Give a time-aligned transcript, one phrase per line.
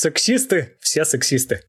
[0.00, 1.62] Сексисты, все сексисты.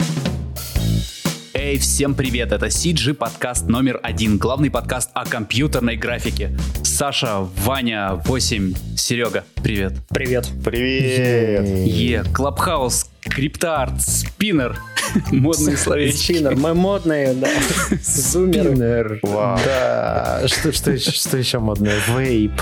[1.55, 2.51] Эй, всем привет!
[2.51, 6.55] Это CG подкаст номер один, главный подкаст о компьютерной графике.
[6.83, 9.93] Саша, Ваня, 8, Серега, привет.
[10.09, 10.47] Привет.
[10.63, 11.87] Привет.
[11.87, 14.77] Е, Clubhouse, crypto art, Спиннер.
[15.31, 16.33] Модные словечки.
[16.33, 17.49] Спиннер, мы модные, да.
[18.03, 19.19] Спиннер.
[19.23, 20.43] Да.
[20.47, 21.97] Что, что, еще, что еще модное?
[22.07, 22.53] Вейп,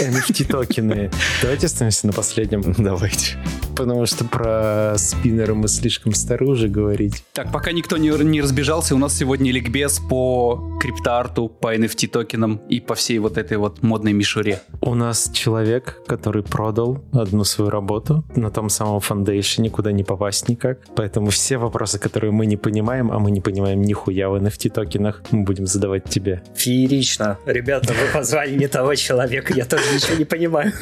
[0.00, 1.10] NFT токены.
[1.42, 2.74] Давайте остановимся на последнем.
[2.78, 3.36] Давайте.
[3.76, 7.22] Потому что про спиннеры мы слишком стары уже говорить.
[7.34, 12.56] Так, пока никто не, не разбежался, у нас сегодня ликбез по криптоарту, по NFT токенам
[12.70, 14.62] и по всей вот этой вот модной мишуре.
[14.80, 20.48] У нас человек, который продал одну свою работу на том самом фондейшене, куда не попасть
[20.48, 20.78] никак.
[20.94, 25.22] Поэтому все вопросы, которые мы не понимаем, а мы не понимаем нихуя в NFT токенах,
[25.30, 26.42] мы будем задавать тебе.
[26.54, 27.38] Феерично.
[27.46, 30.72] Ребята, вы позвали не того человека, я тоже ничего не понимаю.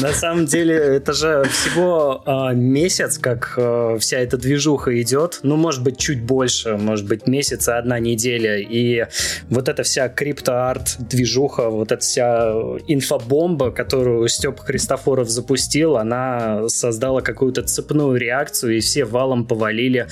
[0.00, 5.40] На самом деле, это же всего э, месяц, как э, вся эта движуха идет.
[5.42, 8.58] Ну, может быть, чуть больше, может быть, месяц и одна неделя.
[8.58, 9.06] И
[9.48, 12.52] вот эта вся крипто-арт движуха, вот эта вся
[12.86, 20.06] инфобомба, которую Степ Христофоров запустил, она создала какую-то цепную реакцию, и все валом повалили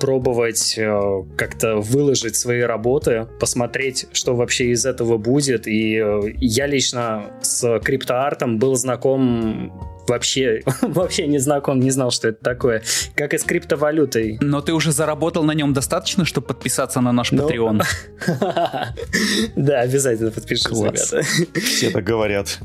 [0.00, 5.66] пробовать э, как-то выложить свои работы, посмотреть, что вообще из этого будет.
[5.66, 9.72] И э, я лично с криптоартом был знаком
[10.08, 12.82] вообще, вообще не знаком, не знал, что это такое.
[13.14, 14.38] Как и с криптовалютой.
[14.40, 17.82] Но ты уже заработал на нем достаточно, чтобы подписаться на наш Ну, Patreon?
[19.56, 21.22] Да, обязательно подпишись, ребята.
[21.60, 22.58] Все так говорят.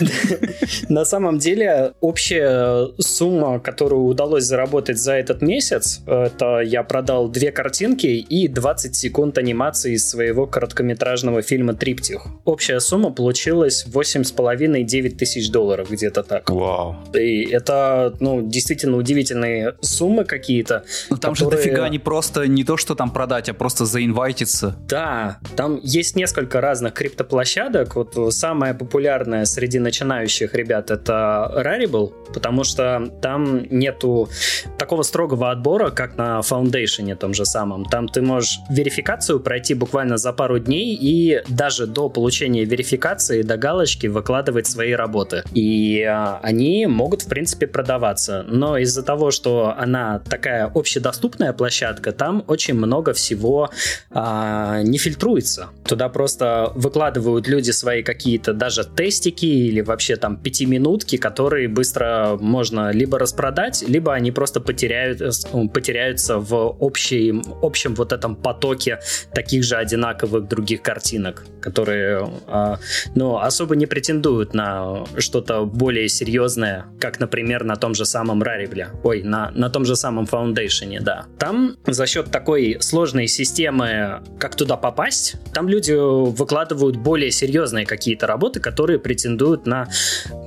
[0.88, 7.52] На самом деле, общая сумма, которую удалось заработать за этот месяц, это я продал две
[7.52, 12.26] картинки и 20 секунд анимации из своего короткометражного фильма «Триптих».
[12.44, 16.50] Общая сумма получилась 8,5-9 тысяч долларов, где-то так.
[16.50, 16.75] Вау.
[17.14, 20.84] И это, ну, действительно удивительные суммы какие-то.
[21.10, 24.76] Ну там же которые- дофига не просто не то, что там продать, а просто заинвайтиться.
[24.88, 27.96] Да, там есть несколько разных криптоплощадок.
[27.96, 34.28] Вот самая популярная среди начинающих ребят это Rarible, потому что там нету
[34.78, 37.84] такого строгого отбора, как на Foundation том же самом.
[37.84, 43.56] Там ты можешь верификацию пройти буквально за пару дней и даже до получения верификации до
[43.56, 45.42] галочки выкладывать свои работы.
[45.54, 48.44] И а, они могут, в принципе, продаваться.
[48.48, 53.70] Но из-за того, что она такая общедоступная площадка, там очень много всего
[54.10, 55.68] а, не фильтруется.
[55.84, 62.90] Туда просто выкладывают люди свои какие-то даже тестики или вообще там пятиминутки, которые быстро можно
[62.92, 68.98] либо распродать, либо они просто потеряют, э, потеряются в общей, общем вот этом потоке
[69.34, 72.78] таких же одинаковых других картинок, которые а,
[73.14, 76.55] ну, особо не претендуют на что-то более серьезное,
[77.00, 78.88] как, например, на том же самом Rarible.
[79.02, 81.26] Ой, на, на том же самом Foundation, да.
[81.38, 88.26] Там за счет такой сложной системы, как туда попасть, там люди выкладывают более серьезные какие-то
[88.26, 89.88] работы, которые претендуют на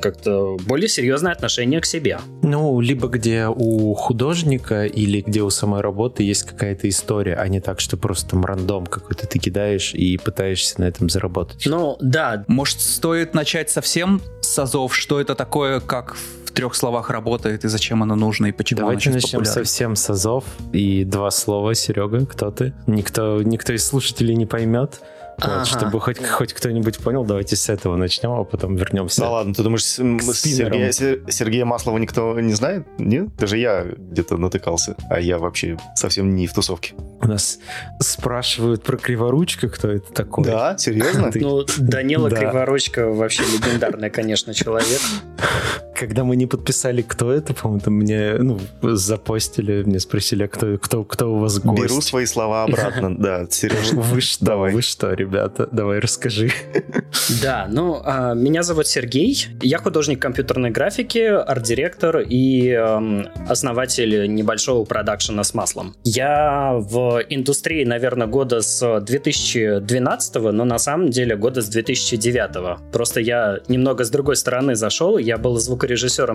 [0.01, 2.19] как-то более серьезное отношение к себе.
[2.41, 7.59] Ну, либо где у художника или где у самой работы есть какая-то история, а не
[7.59, 11.63] так, что просто там рандом какой-то ты кидаешь и пытаешься на этом заработать.
[11.65, 15.98] Ну, да, Может, стоит начать совсем с азов, что это такое, как
[16.45, 20.09] в трех словах работает и зачем оно нужно и почему Давайте оно начнем совсем с
[20.09, 20.43] азов.
[20.73, 22.73] И два слова, Серега, кто ты?
[22.87, 24.99] Никто, никто из слушателей не поймет.
[25.37, 25.63] Вот, Ага.
[25.65, 29.21] чтобы хоть, хоть кто-нибудь понял, давайте с этого начнем, а потом вернемся.
[29.21, 29.85] Да ладно, ты думаешь.
[29.85, 32.85] Сергея, Се- Сергея Маслова никто не знает?
[32.97, 33.33] Нет?
[33.37, 36.93] Даже я где-то натыкался, а я вообще совсем не в тусовке.
[37.21, 37.59] У нас
[38.01, 40.43] спрашивают про криворучка, кто это такой.
[40.43, 40.77] Да?
[40.77, 41.31] Серьезно?
[41.31, 42.35] Ты- ну, Данила Да.
[42.35, 44.99] Криворучка вообще легендарный, конечно, человек.
[45.99, 50.77] Когда мы не подписали, кто это, по-моему, там мне ну, запостили, мне спросили, а кто,
[50.77, 51.83] кто, кто у вас гость.
[51.83, 53.09] Беру свои слова обратно.
[53.19, 54.71] Да, Сереж, Вы что, Давай.
[54.71, 56.51] вы что, ребята, давай расскажи.
[57.41, 64.85] Да, ну, а, меня зовут Сергей, я художник компьютерной графики, арт-директор и эм, основатель небольшого
[64.85, 65.95] продакшена с маслом.
[66.03, 72.91] Я в индустрии, наверное, года с 2012, но на самом деле года с 2009.
[72.91, 75.88] Просто я немного с другой стороны зашел, я был звукорежиссером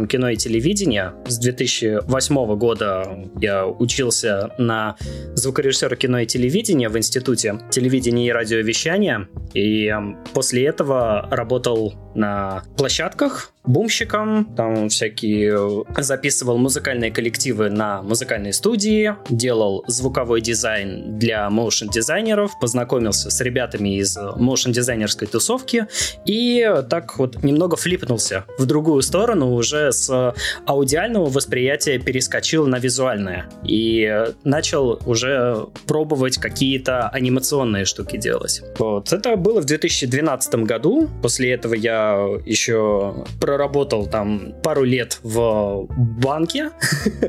[0.06, 1.14] кино и телевидения.
[1.26, 4.96] С 2008 года я учился на
[5.34, 9.28] звукорежиссера кино и телевидения в Институте телевидения и радиовещания.
[9.54, 18.52] И эм, после этого работал на площадках, бумщиком, там всякие записывал музыкальные коллективы на музыкальной
[18.52, 25.86] студии, делал звуковой дизайн для моушен дизайнеров, познакомился с ребятами из моушен дизайнерской тусовки
[26.26, 30.34] и так вот немного флипнулся в другую сторону, уже с
[30.66, 38.62] аудиального восприятия перескочил на визуальное и начал уже пробовать какие-то анимационные штуки делать.
[38.78, 39.12] Вот.
[39.12, 41.08] Это было в 2012 году.
[41.22, 43.24] После этого я еще
[43.54, 46.70] проработал там пару лет в банке.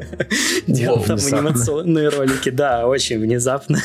[0.67, 2.49] Делал там анимационные ролики.
[2.49, 3.79] Да, очень внезапно.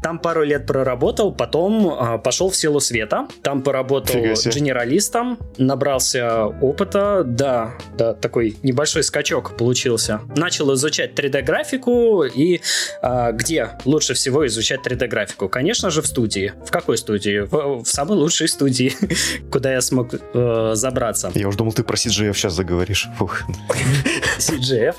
[0.00, 3.26] Там пару лет проработал, потом а, пошел в силу света.
[3.42, 7.24] Там поработал генералистом, набрался опыта.
[7.26, 10.20] Да, да, такой небольшой скачок получился.
[10.36, 12.60] Начал изучать 3D-графику и
[13.02, 15.48] а, где лучше всего изучать 3D-графику?
[15.48, 16.52] Конечно же, в студии.
[16.64, 17.40] В какой студии?
[17.40, 18.92] В, в самой лучшей студии,
[19.50, 21.32] куда я смог э, забраться.
[21.48, 23.08] Я уже думал, ты про CGF сейчас заговоришь.
[23.16, 23.44] Фух.
[24.38, 24.96] CGF?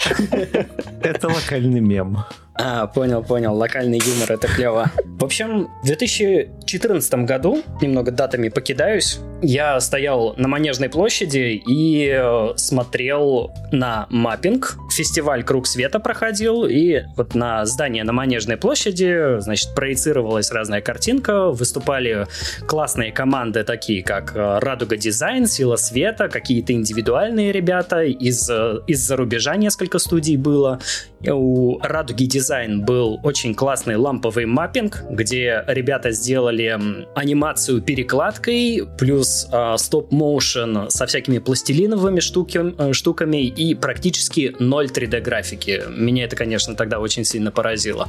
[1.01, 2.17] Это локальный мем.
[2.61, 3.55] А, понял, понял.
[3.55, 4.91] Локальный юмор, это клево.
[5.05, 12.53] В общем, в 2014 году, немного датами покидаюсь, я стоял на Манежной площади и э,
[12.57, 14.75] смотрел на маппинг.
[14.91, 21.51] Фестиваль «Круг света» проходил, и вот на здание на Манежной площади, значит, проецировалась разная картинка,
[21.51, 22.27] выступали
[22.67, 29.15] классные команды, такие как э, «Радуга Дизайн», «Сила света», какие-то индивидуальные ребята, из, э, из-за
[29.29, 30.79] рубежа несколько студий было.
[31.27, 36.79] У «Радуги Дизайн» был очень классный ламповый маппинг, где ребята сделали
[37.13, 45.21] анимацию перекладкой, плюс э, стоп-моушен со всякими пластилиновыми штуки, э, штуками и практически ноль 3D
[45.21, 45.83] графики.
[45.89, 48.07] Меня это, конечно, тогда очень сильно поразило.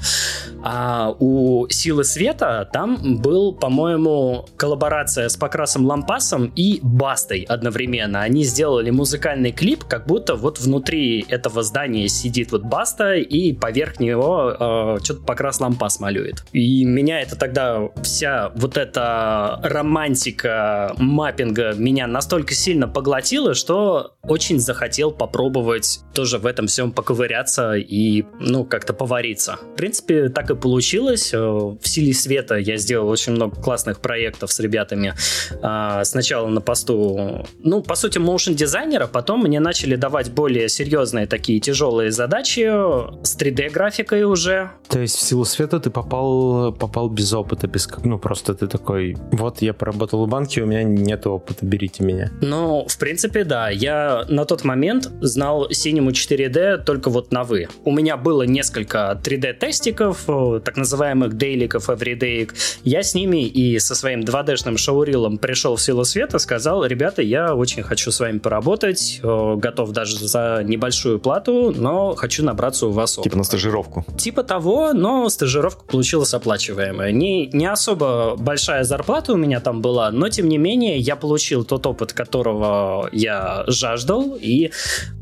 [0.62, 8.22] А у Силы Света там был, по-моему, коллаборация с Покрасом Лампасом и Бастой одновременно.
[8.22, 14.00] Они сделали музыкальный клип, как будто вот внутри этого здания сидит вот Баста и поверх
[14.00, 16.44] него э, что-то Покрас Лампас малюет.
[16.52, 24.58] И меня это тогда вся вот эта романтика маппинга меня настолько сильно поглотило, что очень
[24.58, 29.58] захотел попробовать тоже в этом всем поковыряться и, ну, как-то повариться.
[29.74, 31.32] В принципе, так и получилось.
[31.32, 35.14] Э, в «Силе света» я сделал очень много классных проектов с ребятами.
[35.62, 40.99] А, сначала на посту, ну, по сути, моушен дизайнера, потом мне начали давать более серьезные
[41.28, 42.62] такие тяжелые задачи
[43.24, 44.70] с 3D-графикой уже.
[44.88, 48.66] То есть в «Силу света» ты попал, попал без опыта, без как, ну, просто ты
[48.66, 52.30] такой, вот я поработал в банке, у меня нет опыта, берите меня.
[52.40, 53.70] Ну, в принципе, да.
[53.70, 57.68] Я на тот момент знал Cinema 4D только вот на «вы».
[57.84, 60.24] У меня было несколько 3D-тестиков,
[60.64, 62.50] так называемых дейликов, everyday.
[62.82, 67.54] Я с ними и со своим 2D-шным шоурилом пришел в силу света, сказал, ребята, я
[67.54, 73.16] очень хочу с вами поработать, готов даже за небольшую плату, но хочу набраться у вас
[73.16, 73.30] опыта.
[73.30, 74.04] Типа на стажировку.
[74.18, 77.12] Типа того, но стажировка получилась оплачиваемая.
[77.12, 81.64] Не, не особо большая зарплата у меня там была, но тем не менее я получил
[81.64, 84.72] тот опыт, которого я жаждал, и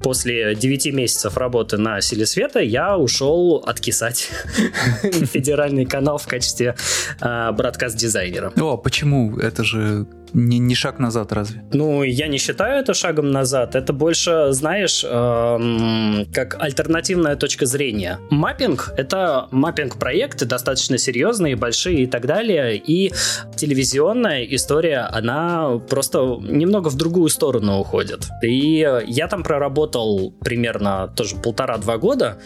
[0.03, 4.31] после 9 месяцев работы на «Силе света» я ушел откисать
[5.03, 6.77] федеральный канал в качестве
[7.21, 8.53] а, бродкаст-дизайнера.
[8.59, 9.37] О, почему?
[9.37, 11.65] Это же не, не шаг назад, разве?
[11.73, 13.75] Ну, я не считаю это шагом назад.
[13.75, 18.19] Это больше, знаешь, эм, как альтернативная точка зрения.
[18.31, 22.77] Маппинг— это маппинг-проекты достаточно серьезные, большие и так далее.
[22.77, 23.13] И
[23.57, 28.29] телевизионная история, она просто немного в другую сторону уходит.
[28.43, 32.39] И я там проработал примерно тоже полтора-два года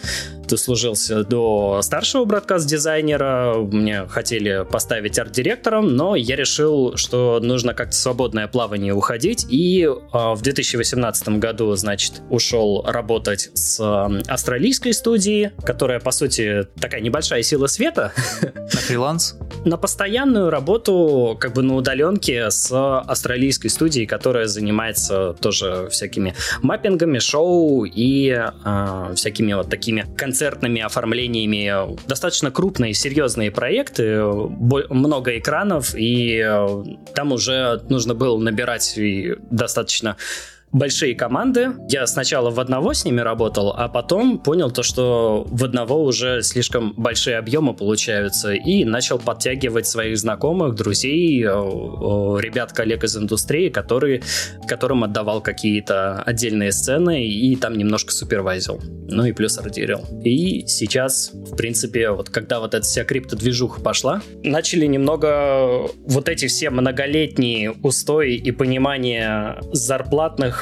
[0.49, 8.49] дослужился до старшего бродкаст-дизайнера, мне хотели поставить арт-директором, но я решил, что нужно как-то свободное
[8.49, 16.01] плавание уходить, и э, в 2018 году, значит, ушел работать с э, австралийской студией, которая,
[16.01, 18.13] по сути, такая небольшая сила света.
[18.43, 19.37] На фриланс?
[19.65, 27.21] На постоянную работу, как бы на удаленке с австралийской студией, которая занимается тоже всякими маппингами,
[27.21, 31.71] шоу и э, всякими вот такими концертами концертными оформлениями
[32.09, 36.85] достаточно крупные, серьезные проекты, много экранов, и э,
[37.15, 38.99] там уже нужно было набирать
[39.51, 40.17] достаточно
[40.73, 41.73] большие команды.
[41.89, 46.43] Я сначала в одного с ними работал, а потом понял то, что в одного уже
[46.43, 54.23] слишком большие объемы получаются, и начал подтягивать своих знакомых, друзей, ребят, коллег из индустрии, которые,
[54.67, 58.81] которым отдавал какие-то отдельные сцены и там немножко супервайзил.
[59.09, 60.01] Ну и плюс ордерил.
[60.25, 66.47] И сейчас, в принципе, вот когда вот эта вся криптодвижуха пошла, начали немного вот эти
[66.47, 70.62] все многолетние устои и понимание зарплатных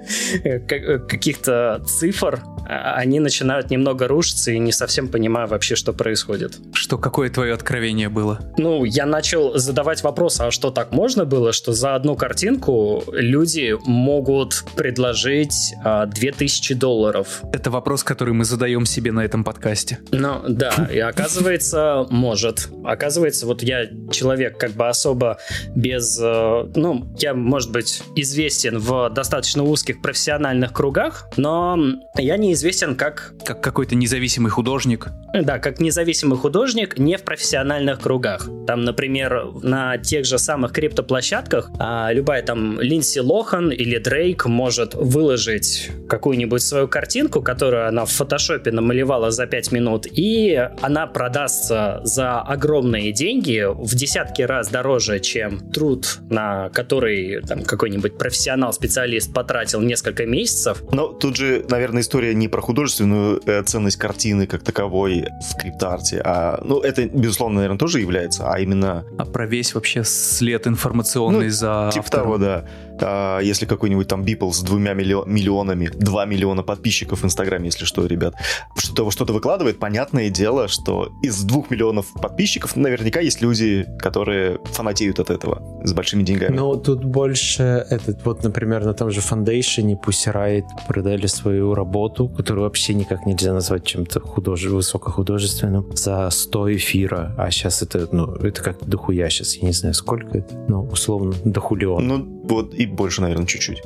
[1.07, 6.57] каких-то цифр а, они начинают немного рушиться и не совсем понимаю вообще, что происходит.
[6.73, 8.39] Что, какое твое откровение было?
[8.57, 13.75] Ну, я начал задавать вопрос, а что так можно было, что за одну картинку люди
[13.85, 17.41] могут предложить а, 2000 долларов?
[17.51, 19.99] Это вопрос, который мы задаем себе на этом подкасте.
[20.11, 22.69] Ну, да, и оказывается, может.
[22.85, 25.37] Оказывается, вот я человек как бы особо
[25.75, 26.19] без...
[26.21, 31.77] Э, ну, я, может быть, известен в достаточно узких профессиональных кругах, но
[32.17, 33.33] я не известен как...
[33.45, 35.07] Как какой-то независимый художник.
[35.33, 38.49] Да, как независимый художник не в профессиональных кругах.
[38.67, 44.93] Там, например, на тех же самых криптоплощадках а, любая там Линдси Лохан или Дрейк может
[44.93, 52.01] выложить какую-нибудь свою картинку, которую она в фотошопе намалевала за 5 минут, и она продастся
[52.03, 59.80] за огромные деньги, в десятки раз дороже, чем труд, на который там какой-нибудь профессионал-специалист потратил
[59.87, 60.83] несколько месяцев.
[60.91, 66.21] Но тут же, наверное, история не про художественную э, ценность картины как таковой в криптарте,
[66.23, 69.05] а, ну, это, безусловно, наверное, тоже является, а именно...
[69.17, 72.23] А про весь вообще след информационный ну, за типа автором.
[72.23, 72.65] того, да.
[73.01, 78.05] А, если какой-нибудь там Бипл с двумя миллионами, 2 миллиона подписчиков в Инстаграме, если что,
[78.05, 78.35] ребят,
[78.75, 85.19] что-то что выкладывает, понятное дело, что из двух миллионов подписчиков наверняка есть люди, которые фанатеют
[85.19, 86.55] от этого с большими деньгами.
[86.55, 92.27] Ну, тут больше этот, вот, например, на том же Foundation пусть Riot продали свою работу,
[92.27, 94.69] которую вообще никак нельзя назвать чем-то художе...
[94.69, 99.93] высокохудожественным, за 100 эфира, а сейчас это, ну, это как дохуя сейчас, я не знаю,
[99.93, 102.07] сколько это, ну, условно, дохулион.
[102.07, 103.81] Ну, вот и больше, наверное, чуть-чуть.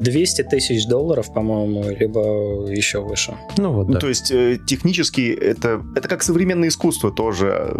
[0.00, 3.36] 200 тысяч долларов, по-моему, либо еще выше.
[3.56, 3.94] Ну вот, да.
[3.94, 7.74] Ну, то есть э, технически это, это как современное искусство тоже,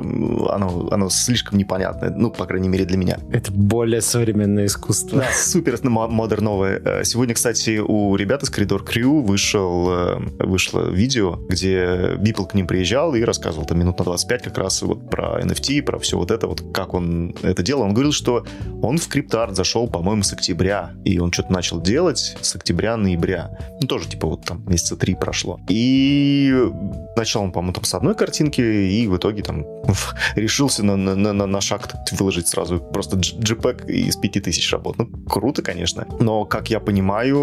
[0.51, 3.19] оно, оно слишком непонятное, ну, по крайней мере, для меня.
[3.33, 5.21] Это более современное искусство.
[5.21, 6.81] Да, супер модерновое.
[6.85, 12.55] Э, сегодня, кстати, у ребят из Коридор Крю вышел, э, вышло видео, где Бипл к
[12.55, 16.19] ним приезжал и рассказывал там минут на 25 как раз вот про NFT, про все
[16.19, 17.83] вот это, вот как он это делал.
[17.83, 18.45] Он говорил, что
[18.83, 23.51] он в криптоарт зашел, по-моему, с октября, и он что-то начал делать, делать с октября-ноября.
[23.81, 25.61] Ну, тоже, типа, вот там месяца три прошло.
[25.69, 26.53] И
[27.17, 29.65] начал он, по-моему, там с одной картинки, и в итоге там
[30.37, 34.99] решился на, на, на, на шаг выложить сразу просто JPEG из 5000 работ.
[34.99, 36.07] Ну, круто, конечно.
[36.21, 37.37] Но, как я понимаю,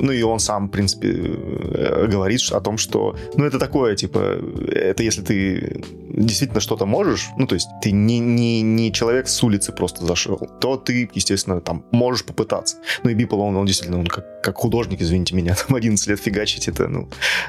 [0.00, 4.38] ну и он сам, в принципе, э, говорит о том, что, ну, это такое, типа,
[4.68, 9.42] это если ты действительно что-то можешь, ну, то есть ты не, не, не человек с
[9.42, 12.76] улицы просто зашел, то ты, естественно, там можешь попытаться.
[13.04, 16.06] Ну, и Бипл, он, он действительно действительно, он как, как художник, извините меня, там 11
[16.06, 17.08] лет фигачить, это, ну,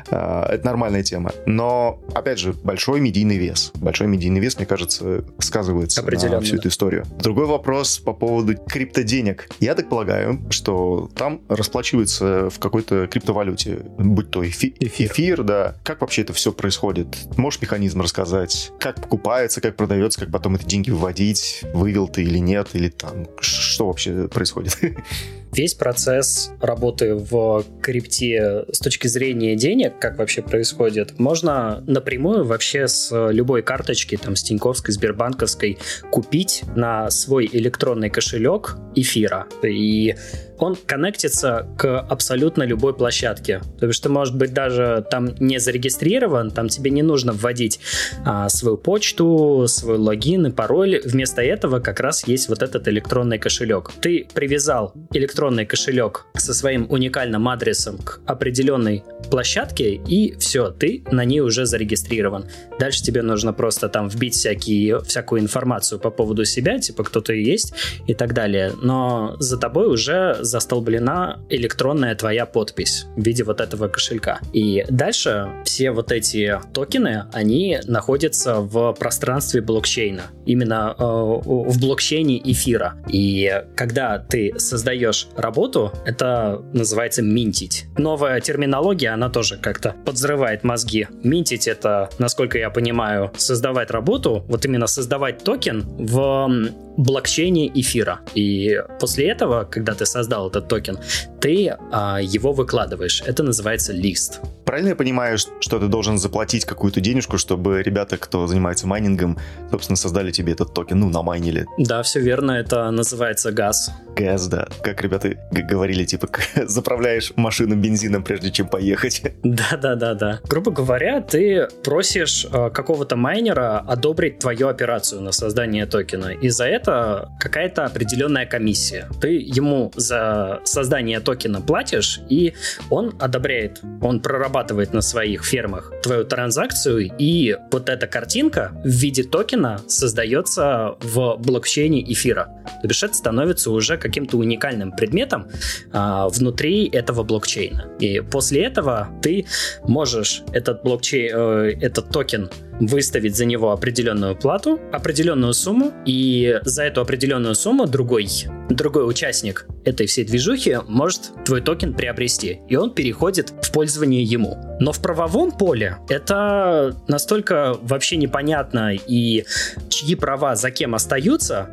[0.10, 1.32] э, это нормальная тема.
[1.46, 3.72] Но, опять же, большой медийный вес.
[3.76, 7.06] Большой медийный вес, мне кажется, сказывается на всю эту историю.
[7.20, 9.50] Другой вопрос по поводу криптоденег.
[9.60, 15.12] Я так полагаю, что там расплачивается в какой-то криптовалюте, будь то эфи- эфир.
[15.12, 15.76] эфир, да.
[15.84, 17.08] Как вообще это все происходит?
[17.38, 18.72] Можешь механизм рассказать?
[18.80, 21.64] Как покупается, как продается, как потом эти деньги выводить?
[21.74, 22.70] Вывел ты или нет?
[22.74, 24.78] Или там, что вообще происходит?
[25.54, 32.88] Весь процесс работы в крипте с точки зрения денег, как вообще происходит, можно напрямую вообще
[32.88, 35.78] с любой карточки, там, с Тиньковской, Сбербанковской,
[36.10, 39.48] купить на свой электронный кошелек эфира.
[39.64, 40.16] И
[40.58, 43.62] он коннектится к абсолютно любой площадке.
[43.80, 47.80] То есть ты, может быть, даже там не зарегистрирован, там тебе не нужно вводить
[48.26, 51.02] а, свою почту, свой логин и пароль.
[51.04, 53.92] Вместо этого как раз есть вот этот электронный кошелек.
[54.02, 61.26] Ты привязал электронный кошелек со своим уникальным адресом к определенной площадке, и все, ты на
[61.26, 62.46] ней уже зарегистрирован.
[62.80, 67.42] Дальше тебе нужно просто там вбить всякие, всякую информацию по поводу себя, типа кто ты
[67.42, 67.74] есть
[68.08, 68.74] и так далее.
[68.82, 74.40] Но за тобой уже застолблена электронная твоя подпись в виде вот этого кошелька.
[74.54, 82.40] И дальше все вот эти токены, они находятся в пространстве блокчейна, именно э, в блокчейне
[82.52, 82.96] эфира.
[83.10, 87.86] И когда ты создаешь работу, это называется минтить.
[87.98, 91.08] Новая терминология, она тоже как-то подвзрывает мозги.
[91.24, 96.50] Минтить это, насколько я понимаю, создавать работу, вот именно создавать токен в
[96.98, 98.20] блокчейне эфира.
[98.36, 101.00] И после этого, когда ты создал этот токен,
[101.40, 103.24] ты а, его выкладываешь.
[103.26, 104.40] Это называется list.
[104.66, 109.38] Правильно я понимаю, что ты должен заплатить какую-то денежку, чтобы ребята, кто занимается майнингом,
[109.70, 111.66] собственно, создали тебе этот токен, ну, намайнили?
[111.78, 113.92] Да, все верно, это называется газ.
[114.16, 114.68] Газ, да.
[114.84, 116.30] Как ребята говорили, типа,
[116.68, 119.24] заправляешь машину бензином, прежде чем поехать.
[119.44, 120.40] Да-да-да-да.
[120.48, 126.66] Грубо говоря, ты просишь э, какого-то майнера одобрить твою операцию на создание токена, и за
[126.66, 126.91] это
[127.40, 129.08] какая-то определенная комиссия.
[129.20, 132.54] Ты ему за создание токена платишь, и
[132.90, 139.24] он одобряет, он прорабатывает на своих фермах твою транзакцию, и вот эта картинка в виде
[139.24, 142.50] токена создается в блокчейне эфира.
[142.82, 145.48] То бишь это становится уже каким-то уникальным предметом
[145.92, 147.88] а, внутри этого блокчейна.
[148.00, 149.46] И после этого ты
[149.84, 152.50] можешь этот блокчейн, э, этот токен
[152.82, 158.28] выставить за него определенную плату, определенную сумму, и за эту определенную сумму другой,
[158.70, 164.58] другой участник этой всей движухи может твой токен приобрести, и он переходит в пользование ему.
[164.80, 169.46] Но в правовом поле это настолько вообще непонятно, и
[169.90, 171.70] чьи права за кем остаются,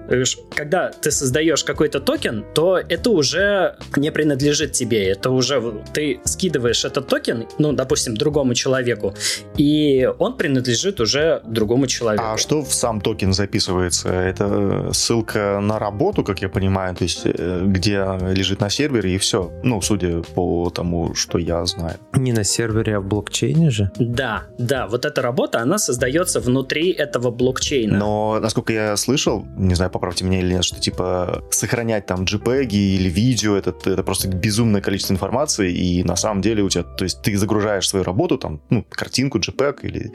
[0.55, 6.85] когда ты создаешь какой-то токен, то это уже не принадлежит тебе, это уже ты скидываешь
[6.85, 9.15] этот токен, ну, допустим, другому человеку,
[9.57, 12.25] и он принадлежит уже другому человеку.
[12.25, 14.09] А что в сам токен записывается?
[14.09, 19.19] Это ссылка на работу, как я понимаю, то есть э, где лежит на сервере и
[19.19, 19.51] все.
[19.63, 21.97] Ну, судя по тому, что я знаю.
[22.15, 23.91] Не на сервере, а в блокчейне же?
[23.99, 27.99] Да, да, вот эта работа, она создается внутри этого блокчейна.
[27.99, 32.73] Но, насколько я слышал, не знаю, поправьте меня или нет, что типа сохранять там JPEG
[32.73, 37.05] или видео, это, это просто безумное количество информации, и на самом деле у тебя, то
[37.05, 40.13] есть ты загружаешь свою работу, там, ну, картинку JPEG или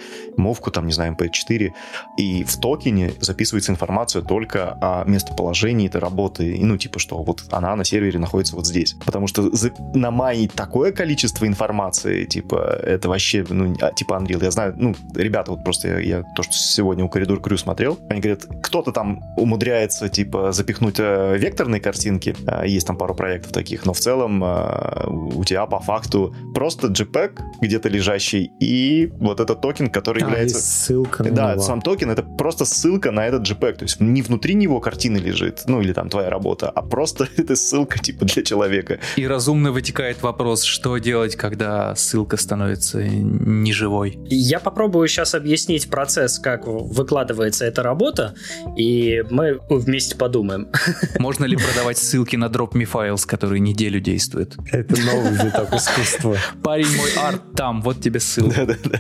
[0.64, 1.74] MOV ку, там, не знаю, MP4,
[2.18, 7.44] и в токене записывается информация только о местоположении этой работы, и, ну, типа, что вот
[7.52, 8.96] она на сервере находится вот здесь.
[9.06, 9.72] Потому что за...
[9.94, 15.52] намайнить такое количество информации, типа, это вообще, ну, а, типа Unreal, я знаю, ну, ребята,
[15.52, 19.22] вот просто я, я то, что сегодня у Corridor Crew смотрел, они говорят, кто-то там
[19.38, 24.44] умудряется, типа, запихнуть э, векторные картинки, э, есть там пару проектов таких, но в целом
[24.44, 30.28] э, у тебя по факту просто JPEG где-то лежащий и вот этот токен, который а,
[30.28, 30.53] является...
[30.54, 31.62] ссылка на Да, него.
[31.62, 35.64] сам токен это просто ссылка на этот JPEG, то есть не внутри него картины лежит,
[35.68, 39.00] ну или там твоя работа, а просто это ссылка типа для человека.
[39.16, 44.18] И разумно вытекает вопрос, что делать, когда ссылка становится неживой.
[44.30, 48.36] Я попробую сейчас объяснить процесс, как выкладывается эта работа,
[48.78, 50.68] и мы вместе подумаем.
[51.20, 54.56] Можно ли продавать ссылки на Drop Me Files, которые неделю действуют?
[54.72, 56.38] Это новый виток искусства.
[56.64, 58.66] Парень мой арт там, вот тебе ссылка.
[58.66, 59.00] Да-да-да.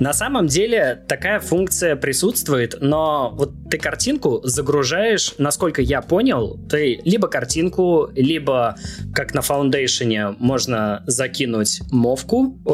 [0.00, 7.00] На самом деле такая функция присутствует, но вот ты картинку загружаешь, насколько я понял, ты
[7.04, 8.76] либо картинку, либо
[9.14, 12.70] как на Foundation можно закинуть мовку, э,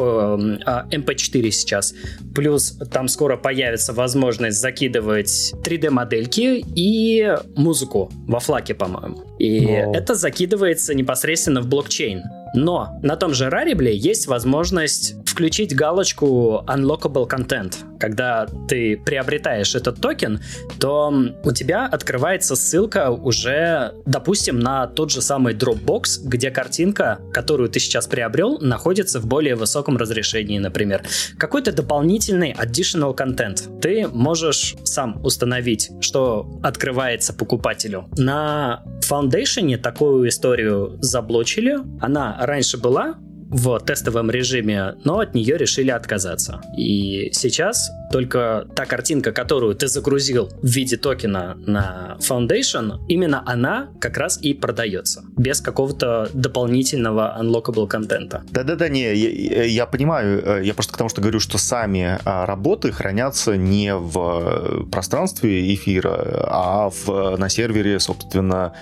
[0.91, 1.93] MP4 сейчас,
[2.33, 9.23] плюс там скоро появится возможность закидывать 3D-модельки и музыку во флаке, по-моему.
[9.37, 9.93] И Wow.
[9.93, 12.23] это закидывается непосредственно в блокчейн.
[12.53, 17.75] Но на том же Rarible есть возможность включить галочку Unlockable Content.
[17.99, 20.41] Когда ты приобретаешь этот токен,
[20.79, 27.69] то у тебя открывается ссылка уже, допустим, на тот же самый Dropbox, где картинка, которую
[27.69, 31.03] ты сейчас приобрел, находится в более высоком разрешении, например.
[31.37, 33.79] Какой-то дополнительный additional content.
[33.79, 38.07] Ты можешь сам установить, что открывается покупателю.
[38.17, 41.77] На Foundation такую историю заблочили.
[42.01, 43.15] Она раньше была,
[43.49, 46.61] в тестовом режиме, но от нее решили отказаться.
[46.77, 53.89] И сейчас только та картинка, которую ты загрузил в виде токена на Foundation, именно она
[53.99, 58.43] как раз и продается, без какого-то дополнительного unlockable контента.
[58.51, 62.45] Да-да-да, не, я, я понимаю, э, я просто к тому, что говорю, что сами а,
[62.45, 68.73] работы хранятся не в пространстве эфира, а в, на сервере, собственно,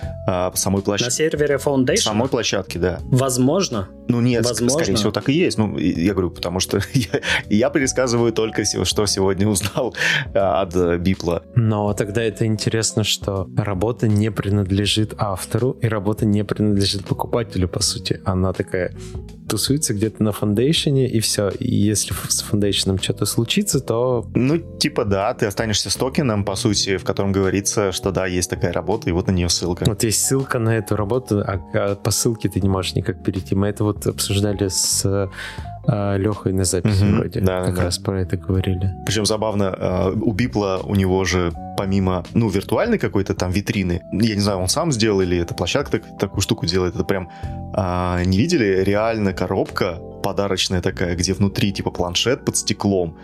[0.54, 1.10] самой площадки.
[1.10, 1.98] На сервере Foundation?
[1.98, 3.00] Самой площадки, да.
[3.04, 3.88] Возможно.
[4.08, 4.84] Ну нет, Возможно.
[4.84, 5.58] скорее всего так и есть.
[5.58, 9.96] Ну, я говорю, потому что я, я пересказываю только, что сегодня узнал
[10.34, 11.44] а, от э, Бипла.
[11.56, 17.82] Но тогда это интересно, что работа не принадлежит автору, и работа не принадлежит покупателю, по
[17.82, 18.22] сути.
[18.26, 18.94] Она такая
[19.48, 21.50] тусуется где-то на фондейшене, и все.
[21.50, 24.26] И если с фондейшеном что-то случится, то...
[24.34, 28.50] Ну, типа да, ты останешься с токеном, по сути, в котором говорится, что да, есть
[28.50, 29.86] такая работа, и вот на нее ссылка.
[29.88, 33.56] Вот есть ссылка на эту работу, а по ссылке ты не можешь никак перейти.
[33.56, 35.06] Мы это вот обсуждали обсуждали с
[35.88, 37.18] э, Лехой на записи Мгм.
[37.18, 37.42] вроде.
[37.42, 37.84] Да, как да.
[37.84, 38.96] раз про это говорили.
[39.06, 44.36] Причем забавно, э, у Бипла у него же помимо, ну, виртуальной какой-то там витрины, я
[44.36, 47.30] не знаю, он сам сделал или эта площадка так- такую штуку делает, это прям,
[47.74, 53.18] а, не видели, реально коробка подарочная такая, где внутри типа планшет под стеклом,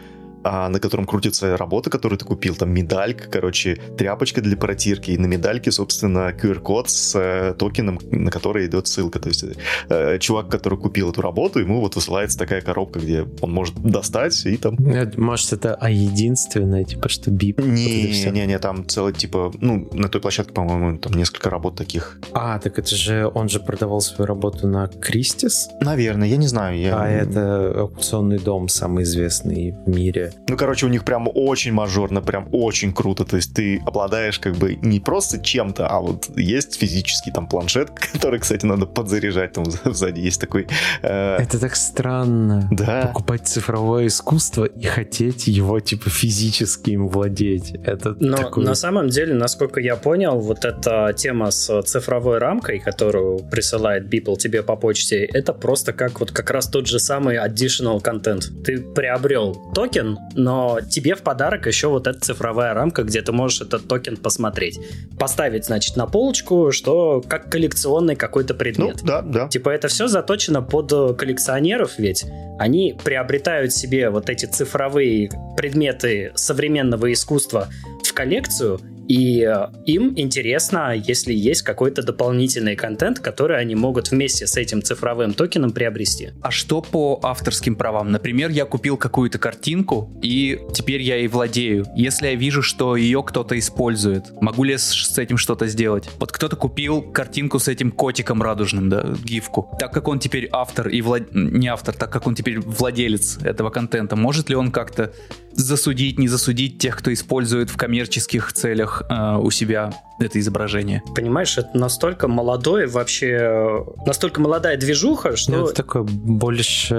[0.43, 5.17] а, на котором крутится работа, которую ты купил, там медалька, короче, тряпочка для протирки, и
[5.17, 9.19] на медальке, собственно, QR-код с э, токеном, на который идет ссылка.
[9.19, 9.45] То есть
[9.89, 14.45] э, чувак, который купил эту работу, ему вот высылается такая коробка, где он может достать
[14.45, 17.60] и там Э, Может, это а единственное, типа, что бип.
[17.60, 18.32] вот это не, всё.
[18.32, 22.19] не, не, там целый типа, ну, на той площадке, по-моему, там несколько работ таких.
[22.34, 26.80] А, так это же, он же продавал свою работу на Кристис, Наверное, я не знаю.
[26.80, 26.99] Я...
[26.99, 30.31] а это аукционный дом самый известный в мире.
[30.48, 33.26] Ну, короче, у них прям очень мажорно, прям очень круто.
[33.26, 37.89] То есть ты обладаешь как бы не просто чем-то, а вот есть физический там планшет,
[38.13, 39.54] который, кстати, надо подзаряжать.
[39.54, 40.67] Там сзади есть такой...
[41.02, 42.67] э, Это так странно.
[42.72, 43.08] Да.
[43.08, 47.72] Покупать цифровое искусство и хотеть его, типа, физически им владеть.
[47.86, 48.65] Это Но такое...
[48.65, 54.38] на самом деле, насколько я понял, вот эта тема с цифровой рамкой, которую присылает Beeple
[54.38, 58.50] тебе по почте, это просто как вот как раз тот же самый additional контент.
[58.65, 63.62] Ты приобрел токен, но тебе в подарок еще вот эта цифровая рамка, где ты можешь
[63.62, 64.79] этот токен посмотреть.
[65.19, 68.99] Поставить, значит, на полочку, что как коллекционный какой-то Ну, предмет.
[69.03, 69.47] да, да.
[69.47, 72.25] Типа это все заточено под э, коллекционеров, ведь
[72.60, 77.67] они приобретают себе вот эти цифровые предметы современного искусства
[78.03, 78.79] в коллекцию,
[79.12, 84.82] и э, им интересно, если есть какой-то дополнительный контент, который они могут вместе с этим
[84.82, 86.30] цифровым токеном приобрести.
[86.41, 88.13] А что по авторским правам?
[88.13, 91.88] Например, я купил какую-то картинку, и теперь я ей владею.
[91.93, 96.10] Если я вижу, что ее кто-то использует, могу ли я с этим что-то сделать?
[96.17, 99.76] Вот кто-то купил картинку с этим котиком радужным, да, гифку.
[99.78, 101.34] Так как он теперь автор и влад...
[101.34, 105.12] не автор, так как он теперь владелец этого контента, может ли он как-то
[105.52, 111.02] засудить, не засудить тех, кто использует в коммерческих целях э, у себя это изображение?
[111.16, 116.96] Понимаешь, это настолько молодой вообще, э, настолько молодая движуха, Ну, что Это такое больше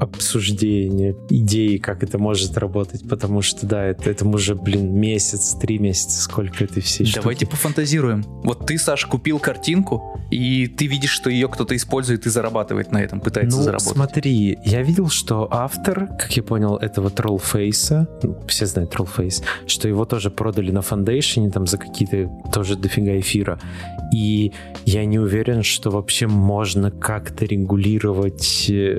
[0.00, 5.78] обсуждение идеи, как это может работать, потому что, да, это, этому уже, блин, месяц, три
[5.78, 7.50] месяца, сколько этой всей Давайте штуки.
[7.56, 8.24] пофантазируем.
[8.42, 12.98] Вот ты, Саш, купил картинку, и ты видишь, что ее кто-то использует и зарабатывает на
[13.02, 13.92] этом, пытается Ну, заработать.
[13.92, 19.88] смотри, я видел, что автор, как я понял, этого Trollface, ну, все знают Trollface, что
[19.88, 23.58] его тоже продали на Foundation там за какие-то тоже дофига эфира.
[24.12, 24.52] И
[24.84, 28.98] я не уверен, что вообще можно как-то регулировать э,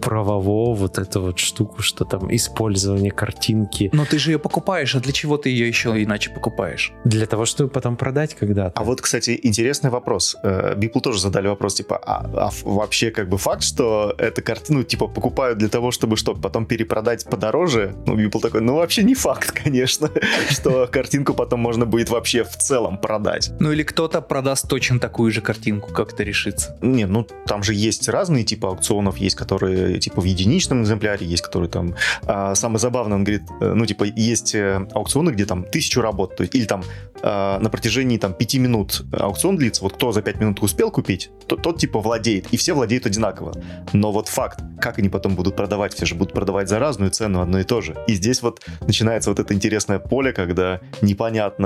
[0.00, 5.00] правово вот эту вот штуку, что там использование картинки Но ты же ее покупаешь, а
[5.00, 6.92] для чего ты ее еще иначе покупаешь?
[7.04, 8.72] для того, чтобы потом продать когда-то.
[8.80, 10.36] А вот, кстати, интересный вопрос.
[10.76, 15.06] Бипл тоже задали вопрос, типа, а, а вообще как бы факт, что эту картину, типа,
[15.08, 17.94] покупают для того, чтобы что, потом перепродать подороже?
[18.06, 20.10] Ну, Бипл такой, ну, вообще не факт, конечно,
[20.50, 23.50] что картинку потом можно будет вообще в целом продать.
[23.60, 26.76] Ну или кто-то продаст точно такую же картинку, как это решится.
[26.80, 31.42] Не, ну, там же есть разные типы аукционов, есть которые, типа, в единичном экземпляре, есть
[31.42, 31.94] которые там...
[32.22, 36.36] а, самое забавное, он говорит, э, ну, типа, есть э, аукционы, где там тысячу работ,
[36.36, 36.82] то есть, или там
[37.22, 41.30] а, на протяжении там пяти минут аукцион длится, вот кто за пять минут успел купить,
[41.46, 43.54] тот, тот типа владеет, и все владеют одинаково.
[43.92, 47.40] Но вот факт, как они потом будут продавать, все же будут продавать за разную цену
[47.40, 47.96] одно и то же.
[48.06, 50.80] И здесь вот начинается вот это интересное поле, когда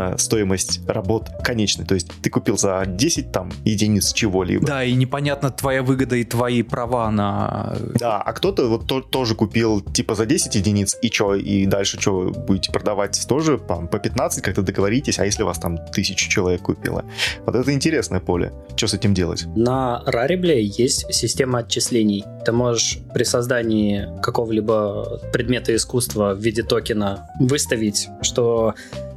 [0.00, 1.84] непонятна стоимость работ конечной.
[1.84, 4.66] То есть ты купил за 10 там единиц чего-либо.
[4.66, 7.76] Да, и непонятно твоя выгода и твои права на...
[7.94, 12.00] Да, а кто-то вот то- тоже купил типа за 10 единиц, и что, и дальше
[12.00, 16.62] что, будете продавать тоже по, по 15, как-то договоритесь, а если вас там тысячу человек
[16.62, 17.04] купило?
[17.46, 18.52] Вот это интересное поле.
[18.76, 19.46] Что с этим делать?
[19.56, 22.24] На Rarible есть система отчислений.
[22.44, 28.74] Ты можешь при создании какого-либо предмета искусства в виде токена выставить, что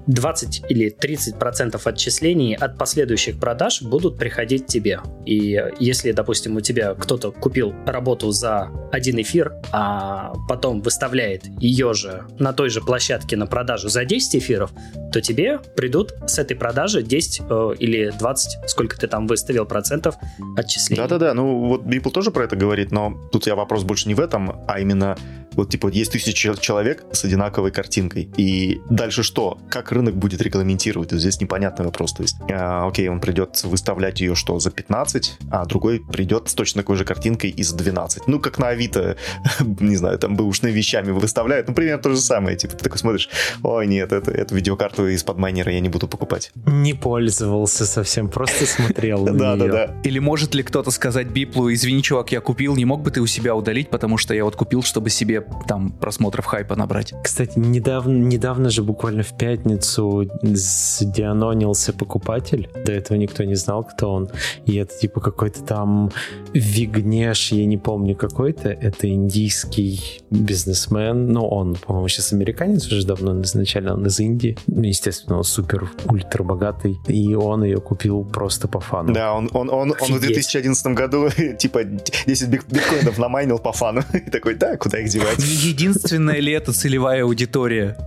[0.08, 5.02] 20 или 30 процентов отчислений от последующих продаж будут приходить тебе.
[5.26, 11.94] И если, допустим, у тебя кто-то купил работу за один эфир, а потом выставляет ее
[11.94, 14.72] же на той же площадке на продажу за 10 эфиров,
[15.12, 20.16] то тебе придут с этой продажи 10 э, или 20, сколько ты там выставил процентов
[20.58, 21.02] отчислений.
[21.02, 24.20] Да-да-да, ну вот Бипл тоже про это говорит, но тут я вопрос больше не в
[24.20, 25.16] этом, а именно
[25.56, 28.30] Вот типа есть тысяча человек с одинаковой картинкой.
[28.38, 29.60] И дальше что?
[29.70, 31.12] Как рынок будет регламентировать?
[31.12, 32.14] Вот здесь непонятный вопрос.
[32.14, 36.54] То есть, а, окей, он придет выставлять ее что, за 15, а другой придет с
[36.54, 38.28] точно такой же картинкой и за 12.
[38.28, 39.18] Ну, как на Авито,
[39.80, 41.68] не знаю, там бэушными вещами выставляют.
[41.68, 42.58] Ну, примерно то же самое.
[42.58, 43.30] Типа, ты такой смотришь,
[43.62, 46.52] ой, нет, это, эту видеокарту из-под майнера я не буду покупать.
[46.66, 49.96] Не пользовался совсем, просто смотрел Да, да, да.
[50.04, 53.28] Или может ли кто-то сказать Биплу, извини, чувак, я купил, не мог бы ты у
[53.28, 57.14] себя удалить, потому что я вот купил, чтобы себе там просмотров хайпа набрать.
[57.24, 62.70] Кстати, недавно, недавно же, буквально в пятницу, сдианонился покупатель.
[62.86, 64.30] До этого никто не знал, кто он.
[64.66, 66.12] И это типа какой-то там
[66.54, 68.70] Вигнеш, я не помню какой-то.
[68.70, 71.28] Это индийский бизнесмен.
[71.28, 74.58] Ну, он, по-моему, сейчас американец уже давно, изначально он из Индии.
[74.68, 76.98] Ну, естественно, он супер ультра богатый.
[77.08, 79.14] И он ее купил просто по фану.
[79.14, 84.02] Да, он, он, он, он в 2011 году типа 10 бит- биткоинов намайнил по фану.
[84.14, 85.40] И такой, да, куда их девать?
[85.40, 87.98] Единственная ли это целевая аудитория?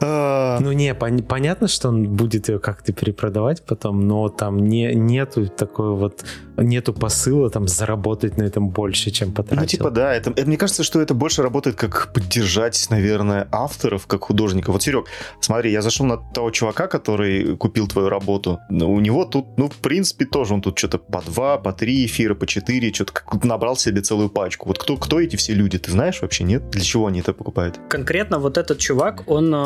[0.00, 4.94] А, Ну не, пон- понятно, что он будет ее как-то перепродавать потом, но там не,
[4.94, 6.24] нету такой вот,
[6.56, 9.62] нету посыла там заработать на этом больше, чем потратил.
[9.62, 14.06] Ну, типа, да, это, это- мне кажется, что это больше работает как поддержать, наверное, авторов,
[14.06, 14.74] как художников.
[14.74, 15.06] Вот, Серег,
[15.40, 18.58] смотри, я зашел на того чувака, который купил твою работу.
[18.68, 22.04] Ну, У него тут, ну, в принципе, тоже он тут что-то по два, по три
[22.06, 23.12] эфира, по четыре, что-то
[23.42, 24.68] набрал себе целую пачку.
[24.68, 26.68] Вот кто, кто эти все люди, ты знаешь вообще, нет?
[26.70, 27.80] Для чего они это покупают?
[27.88, 29.56] Конкретно вот этот чувак, он э,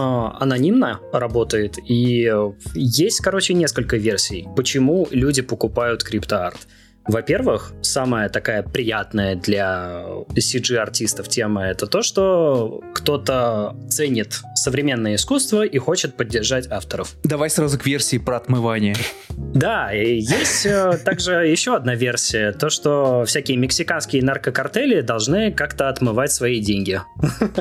[0.41, 6.59] анонимно работает, и э, есть, короче, несколько версий, почему люди покупают криптоарт.
[7.07, 10.05] Во-первых, самая такая приятная для
[10.37, 17.17] CG-артистов тема это то, что кто-то ценит современное искусство и хочет поддержать авторов.
[17.25, 18.95] Давай сразу к версии про отмывание.
[19.37, 25.89] Да, и есть э, также еще одна версия, то, что всякие мексиканские наркокартели должны как-то
[25.89, 27.01] отмывать свои деньги.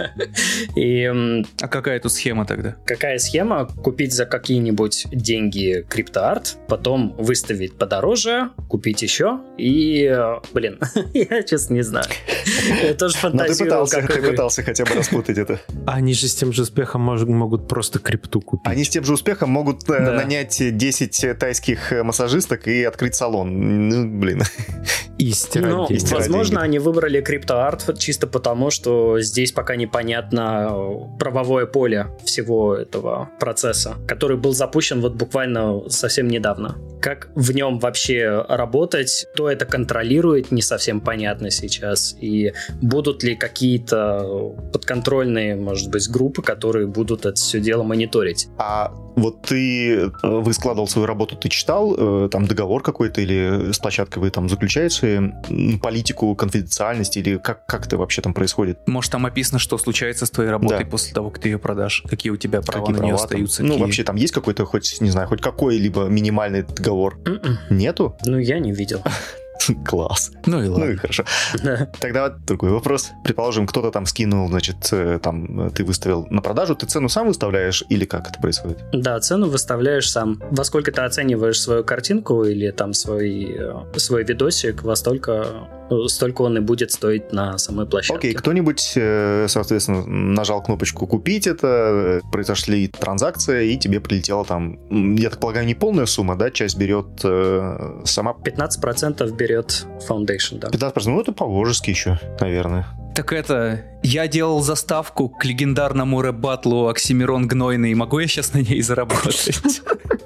[0.76, 1.06] И
[1.62, 2.76] А какая тут схема тогда?
[2.86, 3.66] какая схема?
[3.66, 10.16] Купить за какие-нибудь деньги криптоарт, потом выставить подороже, купить еще, и,
[10.54, 10.80] блин,
[11.14, 12.06] я честно не знаю.
[12.84, 15.60] Я тоже Ну, ты пытался, ты пытался хотя бы распутать это.
[15.88, 18.72] Они же с тем же успехом могут просто крипту купить.
[18.72, 23.90] Они с тем же успехом могут э, нанять 10 тайских э, массажисток и открыть салон.
[23.90, 24.44] Ну, блин.
[25.18, 26.14] И стирать Ну, деньги.
[26.14, 33.30] возможно, они выбрали криптоарт чисто потому, что здесь пока непонятно э, правовое поле всего этого
[33.40, 36.78] процесса, который был запущен вот буквально совсем недавно.
[37.02, 42.16] Как в нем вообще работать, кто это контролирует, не совсем понятно сейчас.
[42.22, 48.48] И будут ли какие-то подконтрольные, может быть, группы, которые будут это все дело мониторить.
[48.58, 53.72] А вот ты, э, вы складывал свою работу, ты читал э, там договор какой-то или
[53.72, 55.34] с площадкой вы там заключаете
[55.82, 58.80] политику конфиденциальности или как, как это вообще там происходит?
[58.88, 60.90] Может, там описано, что случается с твоей работой Да.
[60.90, 62.04] после того, как ты ее продашь?
[62.08, 63.26] Какие у тебя права Какие на нее права там?
[63.26, 63.64] остаются?
[63.64, 67.20] Ну, какие- вообще там есть какой-то хоть, не знаю, хоть какой-либо минимальный договор?
[67.26, 67.58] М-м.
[67.70, 68.16] Нету?
[68.26, 69.02] Ну, я не видел.
[69.86, 70.32] Класс.
[70.46, 70.86] Ну и ладно.
[70.86, 71.24] Ну и хорошо.
[72.00, 73.12] Тогда вот другой вопрос.
[73.24, 77.28] Предположим, кто-то там скинул, значит, э, там э, ты выставил на продажу, ты цену сам
[77.28, 78.80] выставляешь или как это происходит?
[78.92, 80.42] Да, цену выставляешь сам.
[80.52, 85.68] Во сколько ты оцениваешь свою картинку или там свой, э, свой видосик, во столько,
[86.08, 88.18] столько он и будет стоить на самой площадке.
[88.18, 94.78] Окей, кто-нибудь, э, соответственно, нажал кнопочку «Купить это», э, произошли транзакции, и тебе прилетела там,
[95.16, 100.68] я так полагаю, не полная сумма, да, часть берет э, сама 15% берет Foundation, да.
[100.70, 102.88] 15%, ну это по-божески еще, наверное.
[103.16, 107.94] Так это, я делал заставку к легендарному рэп-баттлу Оксимирон Гнойный.
[107.94, 109.52] Могу я сейчас на ней заработать?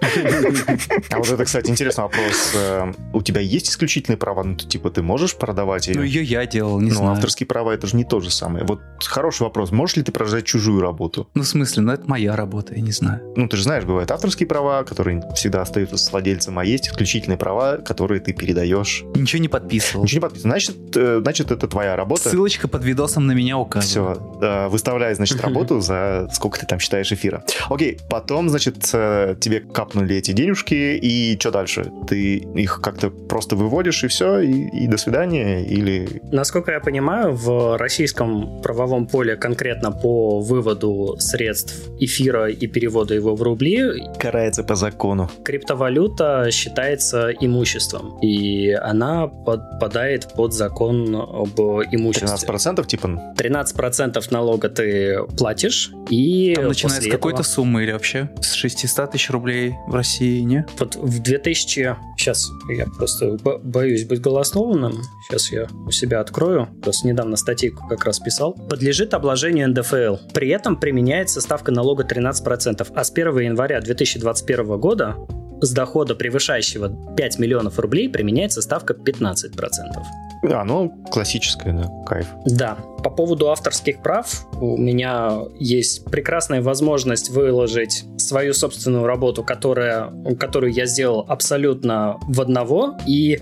[1.10, 2.54] А вот это, кстати, интересный вопрос.
[2.56, 4.44] Э, У тебя есть исключительные права?
[4.44, 5.96] Ну, ты, типа, ты можешь продавать ее?
[5.96, 7.12] Ну, ее я делал, не Ну, знаю.
[7.14, 8.66] авторские права это же не то же самое.
[8.66, 9.72] Вот хороший вопрос.
[9.72, 11.30] Можешь ли ты продать чужую работу?
[11.34, 13.22] Ну, в смысле, ну это моя работа, я не знаю.
[13.36, 17.38] Ну, ты же знаешь, бывают авторские права, которые всегда остаются с владельцем, а есть исключительные
[17.38, 19.04] права, которые ты передаешь.
[19.16, 20.04] Ничего не подписывал.
[20.04, 20.52] Ничего не подписано.
[20.52, 22.30] Значит, э, значит, это твоя работа.
[22.30, 24.20] Ссылочка под видосом на меня указывает.
[24.40, 27.44] Все, выставляй, значит, работу за сколько ты там считаешь эфира.
[27.70, 29.62] Окей, потом, значит, э, тебе
[29.94, 31.92] капнули эти денежки, и что дальше?
[32.08, 35.64] Ты их как-то просто выводишь, и все, и, и до свидания?
[35.64, 36.22] Или...
[36.32, 43.36] Насколько я понимаю, в российском правовом поле конкретно по выводу средств эфира и переводу его
[43.36, 43.80] в рубли
[44.20, 45.30] Карается по закону.
[45.44, 51.60] криптовалюта считается имуществом, и она подпадает под закон об
[51.92, 52.28] имуществе.
[52.28, 53.34] 13% типа?
[53.38, 59.12] 13% налога ты платишь, и Там начинается с какой-то этого- суммы или вообще с 600
[59.12, 60.66] тысяч рублей в России, не?
[60.80, 61.98] Вот в 2000...
[62.18, 65.02] Сейчас я просто боюсь быть голословным.
[65.28, 66.68] Сейчас я у себя открою.
[66.82, 68.54] Просто недавно статейку как раз писал.
[68.54, 70.32] Подлежит обложению НДФЛ.
[70.34, 72.88] При этом применяется ставка налога 13%.
[72.94, 75.16] А с 1 января 2021 года
[75.62, 79.54] с дохода, превышающего 5 миллионов рублей, применяется ставка 15%.
[80.44, 82.28] Да, ну, классическая, да, кайф.
[82.46, 82.78] Да.
[83.04, 90.72] По поводу авторских прав у меня есть прекрасная возможность выложить свою собственную работу, которая, которую
[90.74, 93.40] я сделал абсолютно в одного, и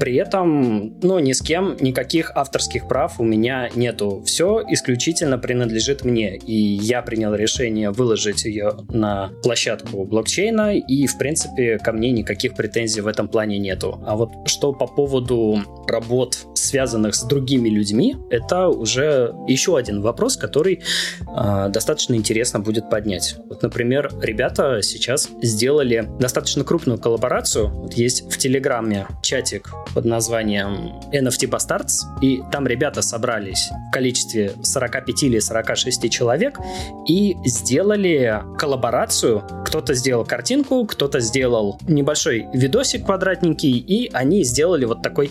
[0.00, 4.22] при этом, ну, ни с кем никаких авторских прав у меня нету.
[4.26, 11.16] Все исключительно принадлежит мне, и я принял решение выложить ее на площадку блокчейна, и, в
[11.18, 14.00] принципе, ко мне никаких претензий в этом плане нету.
[14.04, 19.03] А вот что по поводу работ связанных с другими людьми, это уже
[19.46, 20.80] еще один вопрос, который
[21.20, 23.36] э, достаточно интересно будет поднять.
[23.48, 27.68] Вот, например, ребята сейчас сделали достаточно крупную коллаборацию.
[27.68, 34.52] Вот есть в Телеграме чатик под названием NFT Bastards, и там ребята собрались в количестве
[34.62, 36.58] 45 или 46 человек
[37.08, 39.42] и сделали коллаборацию.
[39.64, 45.30] Кто-то сделал картинку, кто-то сделал небольшой видосик квадратненький, и они сделали вот такой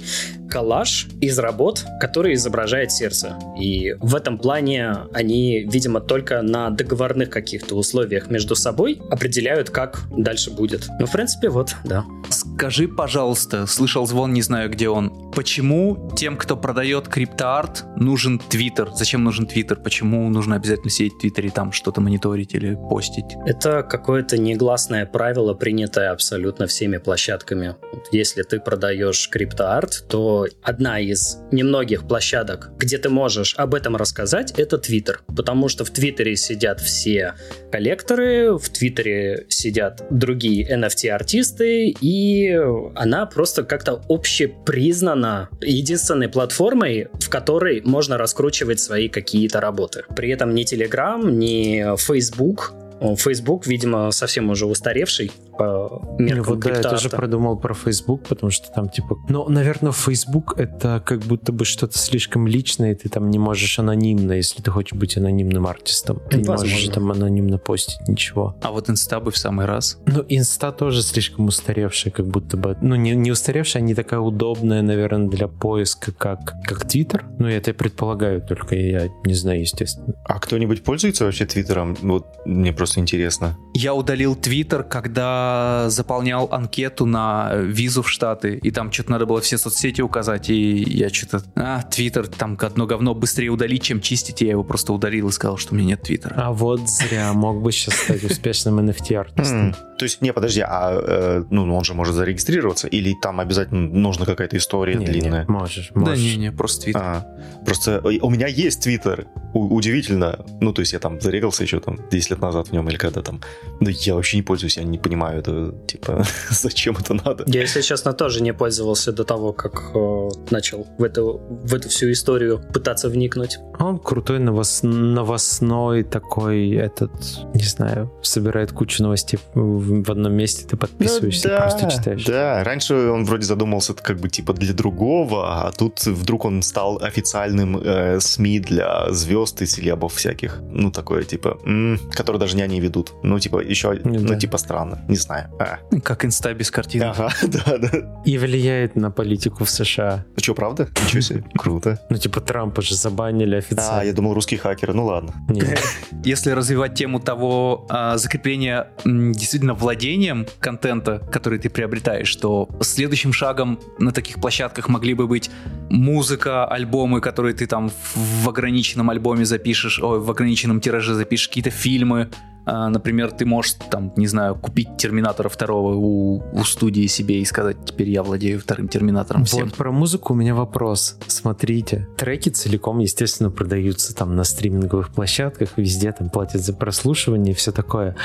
[0.50, 3.38] коллаж из работ, который изображает сердце.
[3.64, 10.04] И в этом плане они, видимо, только на договорных каких-то условиях между собой определяют, как
[10.12, 10.90] дальше будет.
[11.00, 12.04] Ну, в принципе, вот, да.
[12.30, 15.32] Скажи, пожалуйста, слышал звон, не знаю, где он.
[15.34, 18.90] Почему тем, кто продает криптоарт, нужен Твиттер?
[18.94, 19.78] Зачем нужен Твиттер?
[19.78, 23.26] Почему нужно обязательно сидеть в Твиттере там что-то мониторить или постить?
[23.46, 27.76] Это какое-то негласное правило, принятое абсолютно всеми площадками.
[28.12, 34.52] Если ты продаешь криптоарт, то одна из немногих площадок, где ты можешь об этом рассказать,
[34.58, 35.22] это Твиттер.
[35.36, 37.36] Потому что в Твиттере сидят все
[37.72, 42.60] коллекторы, в Твиттере сидят другие NFT-артисты, и
[42.96, 50.04] она просто как-то общепризнана единственной платформой, в которой можно раскручивать свои какие-то работы.
[50.16, 52.74] При этом ни Telegram, ни Facebook
[53.18, 58.52] Facebook, видимо, совсем уже устаревший по меркам вот, да, я тоже продумал про Facebook, потому
[58.52, 59.18] что там типа...
[59.30, 63.80] Ну, наверное, Facebook это как будто бы что-то слишком личное, и ты там не можешь
[63.80, 66.22] анонимно, если ты хочешь быть анонимным артистом.
[66.30, 66.66] Ты Возможно.
[66.66, 68.56] не можешь там анонимно постить ничего.
[68.62, 69.98] А вот инста бы в самый раз.
[70.06, 72.78] Ну, инста тоже слишком устаревшая, как будто бы...
[72.82, 77.24] Ну, не, не устаревшая, а не такая удобная, наверное, для поиска, как, как Twitter.
[77.40, 80.14] Ну, я это предполагаю, только я не знаю, естественно.
[80.26, 81.96] А кто-нибудь пользуется вообще Твиттером?
[82.02, 83.58] Вот мне просто интересно.
[83.74, 85.43] Я удалил Твиттер, когда
[85.88, 90.84] заполнял анкету на визу в Штаты, и там что-то надо было все соцсети указать, и
[90.84, 91.44] я что-то...
[91.56, 95.32] А, Твиттер, там одно говно быстрее удалить, чем чистить, и я его просто удалил и
[95.32, 96.36] сказал, что у меня нет Твиттера.
[96.38, 99.76] А вот зря, мог бы сейчас стать успешным NFT-артистом.
[99.98, 104.26] То есть, не, подожди, а э, ну, он же может зарегистрироваться, или там обязательно нужна
[104.26, 105.46] какая-то история длинная?
[105.48, 106.18] Можешь, можешь.
[106.18, 107.02] Да не-не, просто Твиттер.
[107.02, 107.26] А,
[107.66, 110.46] просто у меня есть Твиттер, удивительно.
[110.60, 113.22] Ну, то есть я там зарегался еще там 10 лет назад в нем, или когда
[113.22, 113.42] там.
[113.80, 117.44] Но я вообще не пользуюсь, я не понимаю это, типа, зачем это надо.
[117.48, 121.90] Я, если честно, тоже не пользовался до того, как э, начал в эту, в эту
[121.90, 123.58] всю историю пытаться вникнуть.
[123.80, 127.12] Он крутой новос, новостной такой, этот,
[127.54, 131.92] не знаю, собирает кучу новостей в в одном месте ты подписываешься ну, да, и просто
[131.92, 132.26] читаешь.
[132.26, 137.00] Да, раньше он вроде задумался как бы типа для другого, а тут вдруг он стал
[137.02, 140.60] официальным э, СМИ для звезд и селебов всяких.
[140.70, 143.14] Ну, такое типа, м- которые даже не они ведут.
[143.24, 144.36] Ну, типа, еще, ну, ну да.
[144.36, 145.04] типа, странно.
[145.08, 145.50] Не знаю.
[145.60, 145.80] А.
[146.02, 147.06] Как инста без картинки.
[147.06, 148.22] Ага, да, да.
[148.26, 150.26] И влияет на политику в США.
[150.36, 150.88] Ну что, правда?
[151.06, 152.00] Ничего себе, круто.
[152.10, 154.02] Ну, типа, Трампа же забанили официально.
[154.02, 155.34] А, я думал, русские хакеры, ну ладно.
[156.24, 163.80] Если развивать тему того а, закрепления действительно владением контента, который ты приобретаешь, то следующим шагом
[164.00, 165.50] на таких площадках могли бы быть
[165.90, 171.70] музыка, альбомы, которые ты там в ограниченном альбоме запишешь, ой, в ограниченном тираже запишешь, какие-то
[171.70, 177.40] фильмы, а, например, ты можешь, там, не знаю, купить Терминатора второго у, у студии себе
[177.40, 179.66] и сказать, теперь я владею вторым Терминатором всем.
[179.66, 181.18] Вот про музыку у меня вопрос.
[181.28, 187.56] Смотрите, треки целиком, естественно, продаются там на стриминговых площадках, везде там платят за прослушивание и
[187.56, 188.16] все такое.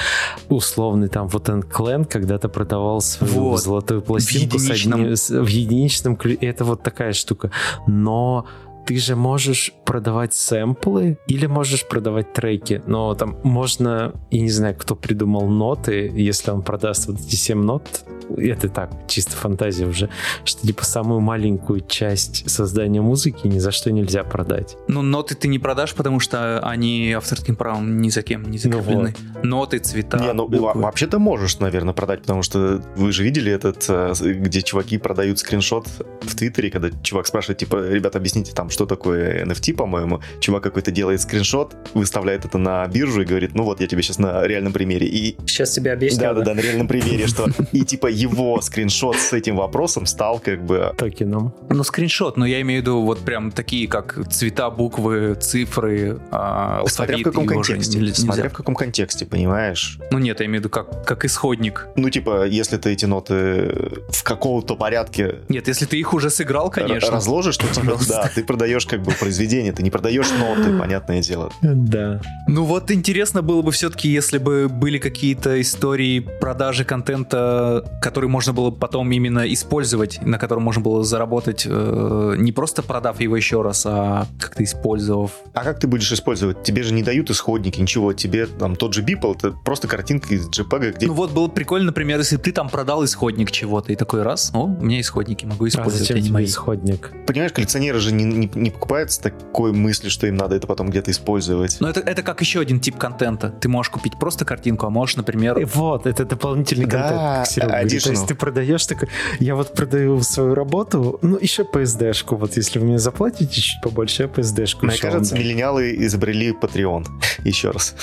[0.48, 3.62] Условный там вот Clan когда-то продавал свою вот.
[3.62, 7.50] золотую пластинку в единичном, одним, в единичном это вот такая штука.
[7.86, 8.46] Но
[8.88, 14.74] ты же можешь продавать сэмплы или можешь продавать треки, но там можно, я не знаю,
[14.78, 20.08] кто придумал ноты, если он продаст вот эти 7 нот, это так, чисто фантазия уже,
[20.44, 24.76] что типа самую маленькую часть создания музыки ни за что нельзя продать.
[24.88, 29.14] Ну, ноты ты не продашь, потому что они авторским правом ни за кем не закреплены.
[29.18, 29.44] Ну вот.
[29.44, 30.80] Ноты, цвета, Не, ну буквы.
[30.80, 35.38] вообще ты можешь, наверное, продать, потому что вы же видели этот, э, где чуваки продают
[35.38, 35.86] скриншот
[36.22, 40.20] в Твиттере, когда чувак спрашивает, типа, ребят, объясните там, что такое NFT, по-моему.
[40.38, 44.18] Чувак какой-то делает скриншот, выставляет это на биржу и говорит, ну вот, я тебе сейчас
[44.18, 45.08] на реальном примере.
[45.08, 45.36] И...
[45.46, 46.20] Сейчас тебе объясню.
[46.20, 47.48] Да-да-да, на реальном примере, что...
[47.72, 50.94] И типа его скриншот с этим вопросом стал как бы...
[50.96, 51.52] Токеном.
[51.68, 56.84] Ну, скриншот, но я имею в виду вот прям такие, как цвета, буквы, цифры, а,
[56.86, 57.98] Смотря в каком контексте.
[57.98, 58.14] Нельзя.
[58.14, 59.98] Смотря в каком контексте, понимаешь?
[60.12, 61.88] Ну нет, я имею в виду как, как исходник.
[61.96, 63.74] Ну типа, если ты эти ноты
[64.10, 65.40] в каком-то порядке...
[65.48, 67.10] Нет, если ты их уже сыграл, конечно.
[67.10, 71.52] Разложишь, то типа, да, ты продаешь как бы произведение, ты не продаешь ноты, понятное дело.
[71.62, 72.20] Да.
[72.48, 78.52] Ну вот интересно было бы все-таки, если бы были какие-то истории продажи контента, который можно
[78.52, 83.62] было потом именно использовать, на котором можно было заработать, э, не просто продав его еще
[83.62, 85.30] раз, а как-то использовав.
[85.54, 86.64] А как ты будешь использовать?
[86.64, 88.12] Тебе же не дают исходники, ничего.
[88.12, 91.06] Тебе там тот же Beeple, это просто картинка из JPEG, где...
[91.06, 94.64] Ну вот было прикольно, например, если ты там продал исходник чего-то, и такой раз, о,
[94.64, 96.00] у меня исходники, могу использовать.
[96.00, 96.44] А зачем тебе мои.
[96.44, 97.12] исходник?
[97.24, 100.90] Понимаешь, коллекционеры же не, не, не покупают с такой мыслью, что им надо это потом
[100.90, 101.76] где-то использовать.
[101.80, 103.50] Но это, это как еще один тип контента.
[103.50, 105.58] Ты можешь купить просто картинку, а можешь, например...
[105.58, 108.04] И вот, это дополнительный да, контент, говорит.
[108.04, 109.08] То есть ты продаешь такой,
[109.40, 114.24] я вот продаю свою работу, ну еще PSD-шку, вот если вы мне заплатите чуть побольше,
[114.24, 117.06] я PSD-шку Мне кажется, миллениалы изобрели Patreon.
[117.44, 117.94] Еще раз.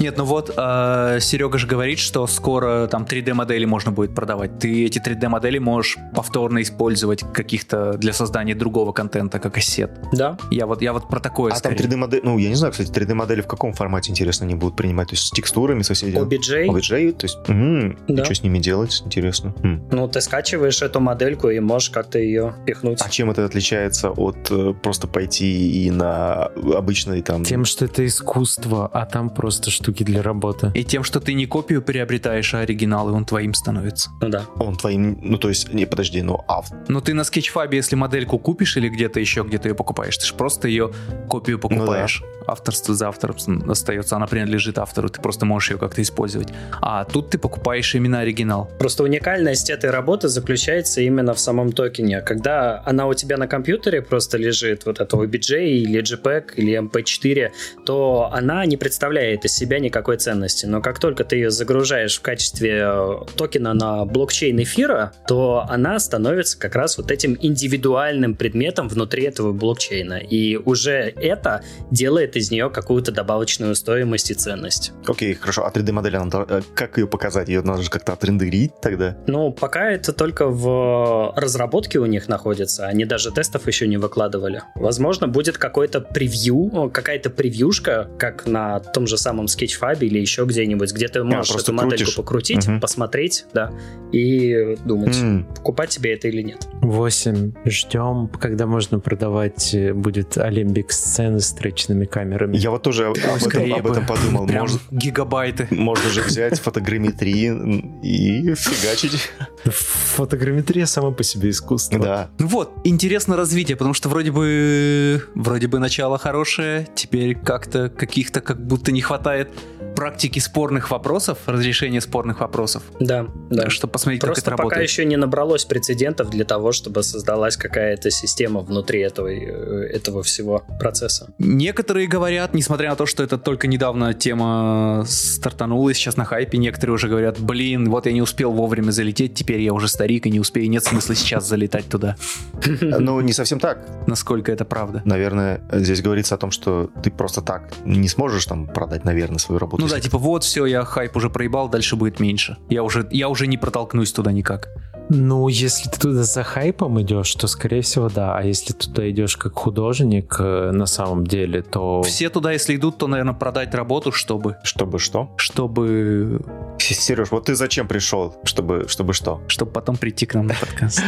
[0.00, 4.58] Нет, ну вот э, Серега же говорит, что скоро там 3D-модели можно будет продавать.
[4.58, 9.90] Ты эти 3D-модели можешь повторно использовать каких-то для создания другого контента, как ассет.
[10.12, 10.36] Да.
[10.50, 11.76] Я вот, я вот про такое А скорее.
[11.76, 15.08] там 3D-модель, ну, я не знаю, кстати, 3D-модели в каком формате, интересно, они будут принимать?
[15.08, 16.66] То есть с текстурами, со всеми OBJ.
[16.66, 18.24] OBJ, то есть, м-м, да.
[18.24, 19.54] что с ними делать, интересно.
[19.62, 19.86] М.
[19.90, 23.00] Ну, ты скачиваешь эту модельку и можешь как-то ее пихнуть.
[23.00, 27.44] А чем это отличается от э, просто пойти и на обычный там...
[27.44, 30.70] Тем, что это искусство, а там просто штуки для работы.
[30.74, 34.10] И тем, что ты не копию приобретаешь, а оригинал, и он твоим становится.
[34.20, 34.44] Ну да.
[34.56, 36.62] Он твоим, ну то есть, не, подожди, ну а...
[36.88, 40.34] Ну ты на скетчфабе, если модельку купишь или где-то еще, где-то ее покупаешь, ты же
[40.34, 40.92] просто ее
[41.28, 42.20] копию покупаешь.
[42.22, 42.52] Ну, да.
[42.52, 43.36] Авторство за автором
[43.68, 46.48] остается, она принадлежит автору, ты просто можешь ее как-то использовать.
[46.80, 48.70] А тут ты покупаешь именно оригинал.
[48.78, 52.22] Просто уникальность этой работы заключается именно в самом токене.
[52.22, 57.50] Когда она у тебя на компьютере просто лежит, вот это OBJ или JPEG или MP4,
[57.84, 60.66] то она не представляет из себя никакой ценности.
[60.66, 65.98] Но как только ты ее загружаешь в качестве э, токена на блокчейн эфира, то она
[65.98, 70.14] становится как раз вот этим индивидуальным предметом внутри этого блокчейна.
[70.18, 74.92] И уже это делает из нее какую-то добавочную стоимость и ценность.
[75.06, 75.64] Окей, okay, хорошо.
[75.66, 76.16] А 3D-модель,
[76.48, 77.48] э, как ее показать?
[77.48, 79.16] Ее надо же как-то отрендерить тогда?
[79.26, 82.86] Ну, пока это только в разработке у них находится.
[82.86, 84.62] Они даже тестов еще не выкладывали.
[84.74, 90.92] Возможно, будет какой-то превью, какая-то превьюшка, как на том же самом Sketchfab или еще где-нибудь,
[90.92, 92.16] где ты можешь а, эту модельку крутишь.
[92.16, 92.80] покрутить, угу.
[92.80, 93.72] посмотреть, да,
[94.12, 95.54] и думать, mm.
[95.56, 96.66] покупать тебе это или нет.
[96.80, 97.52] 8.
[97.64, 102.58] Ждем, когда можно продавать э, будет Alembic сцены с тречными камерами.
[102.58, 104.46] Я вот тоже об этом, об этом подумал.
[104.46, 105.66] Прям Может, гигабайты.
[105.70, 109.30] Можно же взять фотограмметрии и фигачить.
[109.64, 111.98] Фотограмметрия сама по себе искусство.
[111.98, 112.30] Да.
[112.38, 118.42] Ну вот, интересно развитие, потому что вроде бы вроде бы начало хорошее, теперь как-то каких-то
[118.42, 119.48] как будто не хватает
[119.96, 122.82] практики спорных вопросов, разрешения спорных вопросов.
[123.00, 123.70] Да, да.
[123.70, 124.70] Чтобы посмотреть, Просто как это работает.
[124.74, 130.22] пока еще не набралось прецедентов для того, чтобы создалась какая-то система внутри этого, э, этого
[130.22, 131.32] всего процесса.
[131.38, 136.94] Некоторые говорят, несмотря на то, что это только недавно тема стартанула, сейчас на хайпе, некоторые
[136.94, 140.40] уже говорят, блин, вот я не успел вовремя залететь, теперь я уже старик и не
[140.40, 142.16] успею, нет смысла сейчас залетать туда.
[142.98, 143.86] Ну, не совсем так.
[144.06, 145.02] Насколько это правда?
[145.04, 149.58] Наверное, здесь говорится о том, что ты просто так не сможешь там продать, наверное, свою
[149.58, 152.56] работу ну да, типа вот, все, я хайп уже проебал, дальше будет меньше.
[152.68, 154.68] Я уже, я уже не протолкнусь туда никак.
[155.10, 158.36] Ну, если ты туда за хайпом идешь, то, скорее всего, да.
[158.36, 162.02] А если туда идешь как художник э, на самом деле, то...
[162.02, 164.56] Все туда, если идут, то, наверное, продать работу, чтобы...
[164.62, 165.30] Чтобы что?
[165.36, 166.40] Чтобы...
[166.78, 168.36] Сереж, вот ты зачем пришел?
[168.44, 169.40] Чтобы, чтобы что?
[169.48, 171.02] Чтобы потом прийти к нам на подкаст.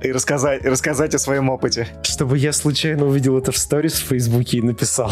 [0.00, 1.88] И рассказать, рассказать о своем опыте.
[2.02, 5.10] Чтобы я случайно увидел это в сторис в Фейсбуке и написал.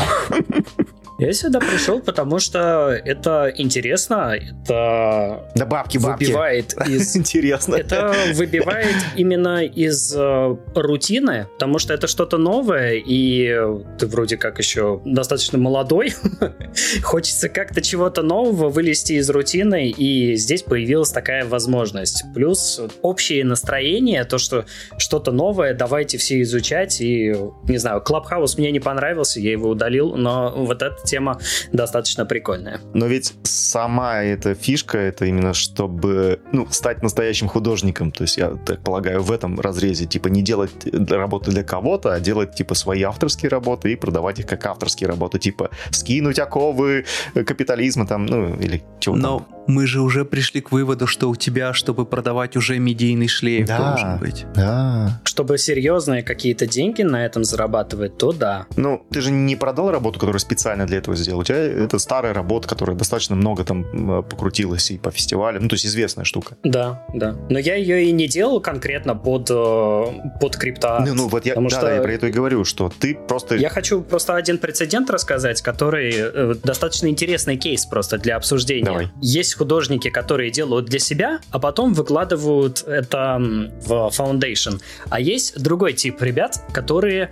[1.21, 6.25] Я сюда пришел, потому что это интересно, это Да бабки, бабки.
[6.25, 7.15] выбивает из...
[7.15, 7.75] Интересно.
[7.75, 13.55] Это выбивает именно из э, рутины, потому что это что-то новое, и
[13.99, 16.15] ты вроде как еще достаточно молодой.
[17.03, 22.25] Хочется как-то чего-то нового вылезти из рутины, и здесь появилась такая возможность.
[22.35, 24.65] Плюс общее настроение, то, что
[24.97, 27.37] что-то новое, давайте все изучать, и,
[27.69, 31.39] не знаю, Клабхаус мне не понравился, я его удалил, но вот эта тема
[31.73, 32.81] достаточно прикольная.
[32.95, 38.13] Но ведь сама эта фишка, это именно чтобы, ну, стать настоящим художником.
[38.13, 40.71] То есть, я так полагаю, в этом разрезе, типа, не делать
[41.11, 45.39] работы для кого-то, а делать, типа, свои авторские работы и продавать их как авторские работы.
[45.39, 47.05] Типа, скинуть оковы
[47.35, 49.47] капитализма там, ну, или чего Но там.
[49.67, 53.79] мы же уже пришли к выводу, что у тебя, чтобы продавать, уже медийный шлейф Да.
[53.79, 54.47] должен быть.
[54.55, 55.21] Да.
[55.25, 58.67] Чтобы серьезные какие-то деньги на этом зарабатывать, то да.
[58.77, 61.41] Ну, ты же не продал работу, которую специально для этого сделал.
[61.41, 65.65] У тебя это старая работа, которая достаточно много там покрутилась и по фестивалям.
[65.65, 66.57] Ну, то есть известная штука.
[66.63, 67.37] Да, да.
[67.49, 70.05] Но я ее и не делал конкретно под, э,
[70.41, 71.07] под криптоарт.
[71.07, 73.15] Ну, ну, вот я, потому да, что да, я про это и говорю, что ты
[73.15, 73.57] просто...
[73.57, 78.85] Я хочу просто один прецедент рассказать, который э, достаточно интересный кейс просто для обсуждения.
[78.85, 79.09] Давай.
[79.21, 84.81] Есть художники, которые делают для себя, а потом выкладывают это в Foundation.
[85.09, 87.31] А есть другой тип ребят, которые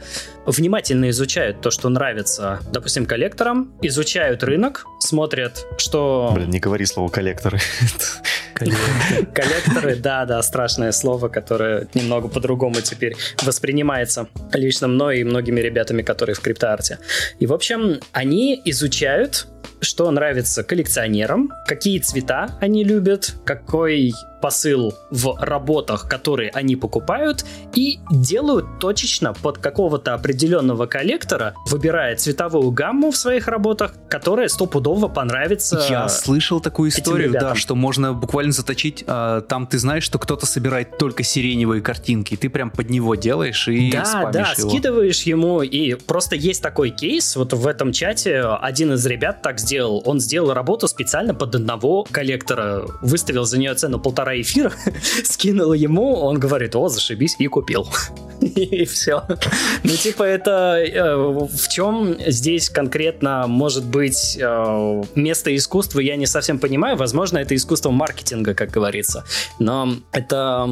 [0.48, 6.32] внимательно изучают то, что нравится, допустим, коллекторам, изучают рынок, смотрят, что...
[6.34, 7.58] Блин, не говори слово коллекторы.
[8.58, 16.02] Коллекторы, да, да, страшное слово, которое немного по-другому теперь воспринимается лично мной и многими ребятами,
[16.02, 16.98] которые в криптоарте.
[17.38, 19.46] И, в общем, они изучают,
[19.80, 27.44] что нравится коллекционерам, какие цвета они любят, какой посыл в работах, которые они покупают,
[27.74, 35.08] и делают точечно под какого-то определенного коллектора, выбирая цветовую гамму в своих работах, которая стопудово
[35.08, 35.84] понравится.
[35.88, 39.04] Я слышал такую историю, да, что можно буквально заточить.
[39.06, 43.14] а, там ты знаешь, что кто-то собирает только сиреневые картинки, и ты прям под него
[43.14, 44.70] делаешь и Да, да, его.
[44.70, 49.60] скидываешь ему, и просто есть такой кейс, вот в этом чате один из ребят так
[49.60, 54.72] сделал, он сделал работу специально под одного коллектора, выставил за нее цену полтора эфира,
[55.24, 57.88] скинул ему, он говорит, о, зашибись, и купил.
[58.40, 59.24] И все.
[59.82, 66.26] Ну, типа, это э, в чем здесь конкретно может быть э, место искусства, я не
[66.26, 66.96] совсем понимаю.
[66.96, 69.24] Возможно, это искусство маркетинга, как говорится.
[69.58, 70.68] Но это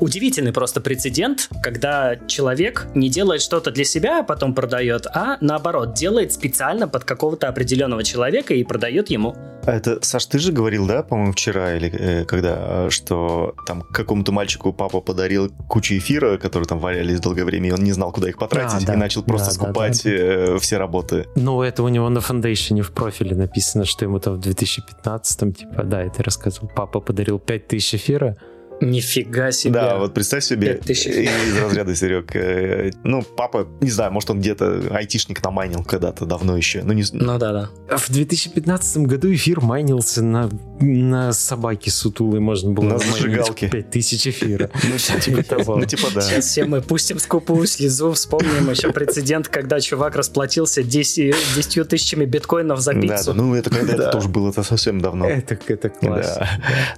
[0.00, 5.94] удивительный просто прецедент, когда человек не делает что-то для себя, а потом продает, а наоборот,
[5.94, 9.36] делает специально под какого-то определенного человека и продает ему.
[9.66, 13.82] А Это, Саш, ты же говорил, да, по-моему, вчера или э, когда, э, что там
[13.82, 18.12] какому-то мальчику папа подарил кучу эфира, которые там валялись долгое время, и он не знал,
[18.12, 18.94] куда их потратить, А, да.
[18.94, 21.26] и начал просто Да, да, скупать да, э, все работы.
[21.34, 25.82] Ну, это у него на фондейшене в профиле написано, что ему там в 2015-м, типа,
[25.82, 28.36] да, это рассказывал, папа подарил 5000 эфира,
[28.80, 29.72] Нифига себе.
[29.72, 34.88] Да, вот представь себе, из разряда, Серег, э, ну, папа, не знаю, может, он где-то
[34.90, 37.96] айтишник намайнил когда-то давно еще, ну, не Ну да, да.
[37.96, 40.50] В 2015 году эфир майнился на,
[40.80, 43.68] на собаке сутулой, можно было На зажигалке.
[43.68, 44.70] 5000 эфира.
[44.84, 45.76] ну, типа того.
[45.76, 46.20] Ну, типа да.
[46.20, 52.24] Сейчас все мы пустим скупую слезу, вспомним еще прецедент, когда чувак расплатился 10, 10 тысячами
[52.24, 53.32] биткоинов за пиццу.
[53.32, 55.26] да, ну это когда это тоже было это совсем давно.
[55.26, 56.38] Это, это класс.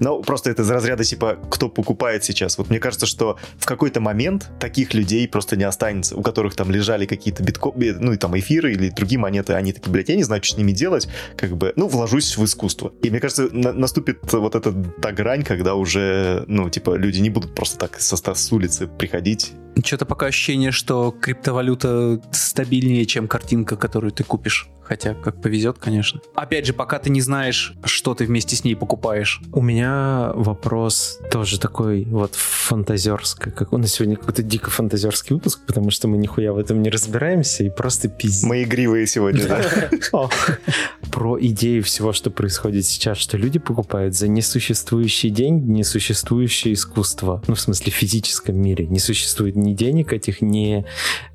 [0.00, 2.58] Ну, просто это из разряда, типа, кто покупает сейчас.
[2.58, 6.70] Вот мне кажется, что в какой-то момент таких людей просто не останется, у которых там
[6.70, 7.72] лежали какие-то битко...
[7.74, 10.58] ну, и там эфиры или другие монеты, они такие, блядь, я не знаю, что с
[10.58, 12.92] ними делать, как бы, ну, вложусь в искусство.
[13.02, 17.30] И мне кажется, на- наступит вот эта та грань, когда уже, ну, типа, люди не
[17.30, 19.52] будут просто так со, ста- с улицы приходить.
[19.84, 24.68] Что-то пока ощущение, что криптовалюта стабильнее, чем картинка, которую ты купишь.
[24.82, 26.20] Хотя, как повезет, конечно.
[26.34, 29.40] Опять же, пока ты не знаешь, что ты вместе с ней покупаешь.
[29.52, 33.50] У меня вопрос тоже такой вот фантазерский.
[33.50, 36.90] Как у нас сегодня какой-то дико фантазерский выпуск, потому что мы нихуя в этом не
[36.90, 38.44] разбираемся и просто пиздец.
[38.44, 39.62] Мы игривые сегодня, да.
[41.10, 47.42] Про идею всего, что происходит сейчас, что люди покупают за несуществующие деньги несуществующее искусство.
[47.46, 48.86] Ну, в смысле, в физическом мире.
[48.86, 50.84] Не существует ни денег этих, ни,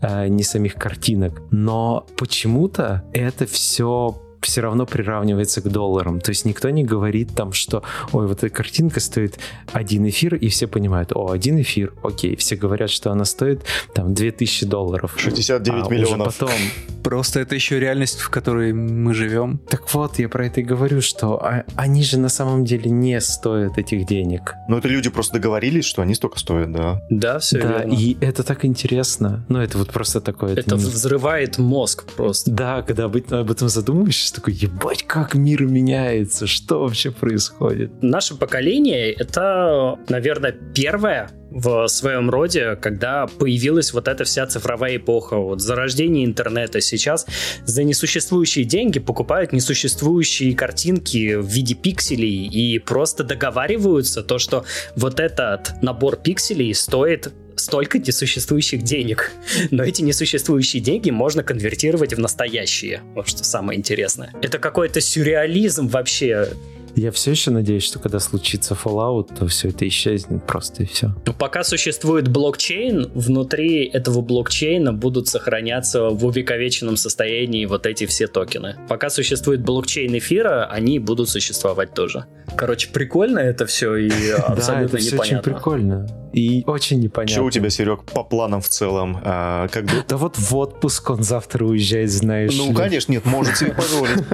[0.01, 1.41] э, ни самих картинок.
[1.51, 6.19] Но почему-то это все все равно приравнивается к долларам.
[6.19, 9.39] То есть никто не говорит там, что, ой, вот эта картинка стоит
[9.71, 12.35] один эфир, и все понимают, о, один эфир, окей.
[12.35, 13.63] Все говорят, что она стоит
[13.93, 15.13] там 2000 долларов.
[15.17, 16.37] 69 а миллионов.
[16.37, 16.51] потом...
[17.03, 19.59] Просто это еще реальность, в которой мы живем.
[19.69, 23.19] Так вот, я про это и говорю, что а, они же на самом деле не
[23.19, 24.55] стоят этих денег.
[24.69, 27.01] Ну, это люди просто договорились, что они столько стоят, да.
[27.09, 27.93] Да, все да, верно.
[27.93, 29.45] и это так интересно.
[29.49, 30.53] Ну, это вот просто такое...
[30.53, 30.81] Это, это не...
[30.81, 32.49] взрывает мозг просто.
[32.51, 37.91] Да, когда об, об этом задумываешься, такой, ебать, как мир меняется, что вообще происходит?
[38.01, 45.38] Наше поколение— это, наверное, первое в своем роде, когда появилась вот эта вся цифровая эпоха,
[45.38, 46.81] вот зарождение интернета.
[46.81, 47.27] Сейчас
[47.63, 54.65] за несуществующие деньги покупают несуществующие картинки в виде пикселей и просто договариваются то, что
[54.95, 59.31] вот этот набор пикселей стоит столько несуществующих денег.
[59.71, 63.01] Но эти несуществующие деньги можно конвертировать в настоящие.
[63.15, 64.33] Вот что самое интересное.
[64.41, 66.49] Это какой-то сюрреализм вообще.
[66.95, 71.15] Я все еще надеюсь, что когда случится Fallout, то все это исчезнет просто и все.
[71.39, 78.75] Пока существует блокчейн, внутри этого блокчейна будут сохраняться в увековеченном состоянии вот эти все токены.
[78.87, 82.25] Пока существует блокчейн эфира, они будут существовать тоже.
[82.55, 85.39] Короче, прикольно это все и абсолютно да, это непонятно.
[85.39, 86.22] очень прикольно.
[86.34, 87.34] И очень непонятно.
[87.34, 89.19] Что у тебя, Серег, по планам в целом?
[89.23, 90.03] А, как бы...
[90.07, 92.53] Да вот в отпуск он завтра уезжает, знаешь.
[92.57, 94.23] Ну, конечно, нет, может себе позволить.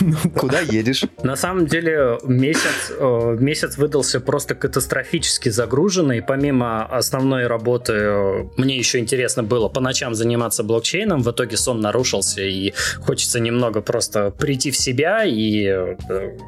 [0.00, 1.04] Ну Куда едешь?
[1.22, 6.20] На самом деле месяц, э, месяц выдался просто катастрофически загруженный.
[6.20, 11.22] Помимо основной работы, э, мне еще интересно было по ночам заниматься блокчейном.
[11.22, 15.24] В итоге сон нарушился, и хочется немного просто прийти в себя.
[15.24, 15.96] И э,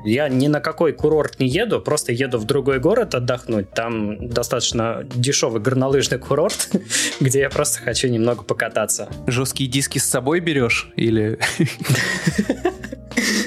[0.04, 3.70] я ни на какой курорт не еду, просто еду в другой город отдохнуть.
[3.70, 6.70] Там достаточно дешевый горнолыжный курорт,
[7.20, 9.08] где я просто хочу немного покататься.
[9.26, 11.38] Жесткие диски с собой берешь или...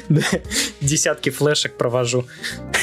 [0.89, 2.25] Десятки флешек провожу.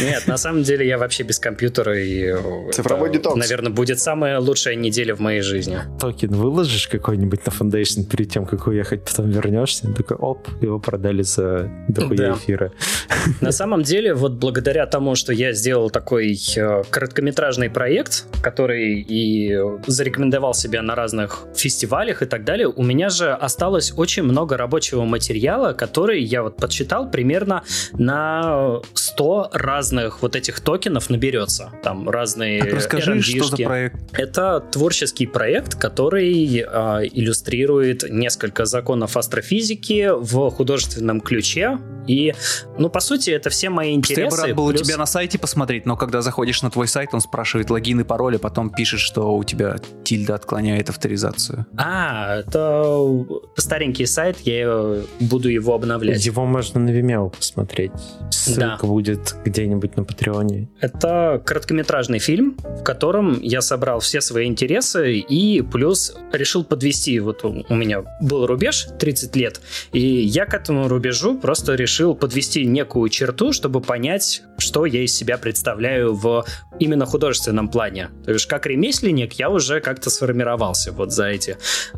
[0.01, 2.35] Нет, на самом деле я вообще без компьютера и...
[2.73, 3.37] Цифровой детокс.
[3.37, 5.79] Наверное, будет самая лучшая неделя в моей жизни.
[6.01, 11.23] Токен выложишь какой-нибудь на Foundation перед тем, как уехать, потом вернешься, такой, оп, его продали
[11.23, 12.33] за дохуя да.
[12.35, 12.73] эфира.
[13.41, 19.59] На самом деле, вот благодаря тому, что я сделал такой э, короткометражный проект, который и
[19.87, 25.05] зарекомендовал себя на разных фестивалях и так далее, у меня же осталось очень много рабочего
[25.05, 27.65] материала, который я вот подсчитал примерно
[27.99, 31.73] на 100 разных вот этих токенов наберется.
[31.83, 33.97] Там разные так расскажи, что за проект?
[34.13, 41.79] Это творческий проект, который э, иллюстрирует несколько законов астрофизики в художественном ключе.
[42.07, 42.35] И,
[42.79, 44.23] ну, по сути, это все мои интересы.
[44.23, 44.81] Я бы рад был плюс...
[44.81, 48.05] у тебя на сайте посмотреть, но когда заходишь на твой сайт, он спрашивает логин и
[48.05, 51.67] пароль, а потом пишет, что у тебя тильда отклоняет авторизацию.
[51.77, 53.27] А, это
[53.57, 56.25] старенький сайт, я буду его обновлять.
[56.25, 57.86] Его можно на Vimeo посмотреть.
[58.31, 58.87] Ссылка да.
[58.87, 60.69] будет где-нибудь на Патреоне.
[60.81, 67.19] Это короткометражный фильм, в котором я собрал все свои интересы и плюс решил подвести.
[67.21, 69.61] Вот у меня был рубеж 30 лет,
[69.93, 75.15] и я к этому рубежу просто решил подвести некую черту, чтобы понять, что я из
[75.15, 76.45] себя представляю в
[76.79, 78.11] именно художественном плане.
[78.25, 81.57] То есть как ремесленник я уже как-то сформировался вот за эти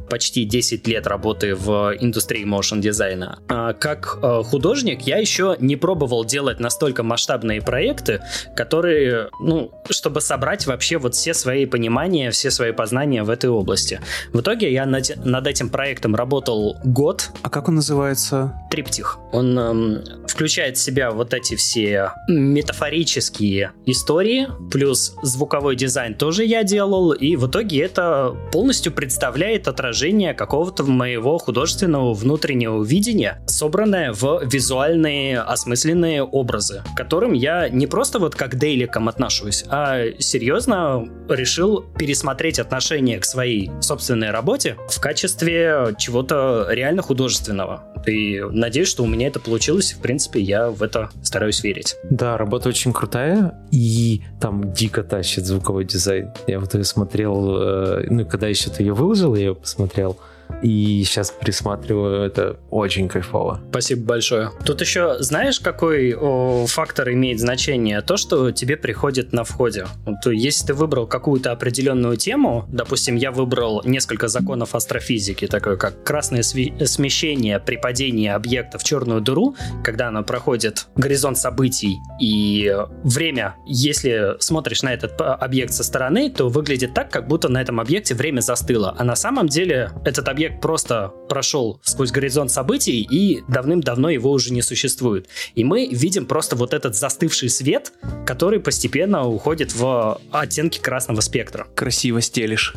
[0.08, 3.38] почти 10 лет работы в индустрии моушен дизайна.
[3.48, 8.22] А как э, художник я еще не пробовал делать настолько масштабные проекты,
[8.56, 14.00] которые, ну, чтобы собрать вообще вот все свои понимания, все свои познания в этой области.
[14.32, 17.30] В итоге я над, над этим проектом работал год.
[17.42, 18.54] А как он называется?
[18.70, 19.18] Триптих.
[19.32, 22.12] Он эм, включает в себя вот эти все
[22.52, 30.34] метафорические истории, плюс звуковой дизайн тоже я делал, и в итоге это полностью представляет отражение
[30.34, 38.18] какого-то моего художественного внутреннего видения, собранное в визуальные осмысленные образы, к которым я не просто
[38.18, 45.94] вот как дейликом отношусь, а серьезно решил пересмотреть отношение к своей собственной работе в качестве
[45.98, 47.84] чего-то реально художественного.
[48.06, 51.96] И надеюсь, что у меня это получилось, в принципе, я в это стараюсь верить.
[52.10, 56.32] Да, работа очень крутая, и там дико тащит звуковой дизайн.
[56.46, 60.18] Я вот ее смотрел, э, ну, когда еще ты ее выложил, я ее посмотрел,
[60.62, 63.60] и сейчас присматриваю, это очень кайфово.
[63.70, 64.50] Спасибо большое.
[64.64, 68.00] Тут еще знаешь, какой о, фактор имеет значение?
[68.00, 69.86] То, что тебе приходит на входе.
[70.04, 76.02] Вот, если ты выбрал какую-то определенную тему, допустим, я выбрал несколько законов астрофизики, такое как
[76.04, 83.56] красное смещение при падении объекта в черную дыру, когда оно проходит горизонт событий, и время,
[83.66, 88.14] если смотришь на этот объект со стороны, то выглядит так, как будто на этом объекте
[88.14, 93.42] время застыло, а на самом деле этот объект человек просто прошел сквозь горизонт событий, и
[93.48, 95.28] давным-давно его уже не существует.
[95.54, 97.92] И мы видим просто вот этот застывший свет,
[98.26, 101.66] который постепенно уходит в оттенки красного спектра.
[101.74, 102.74] Красиво стелишь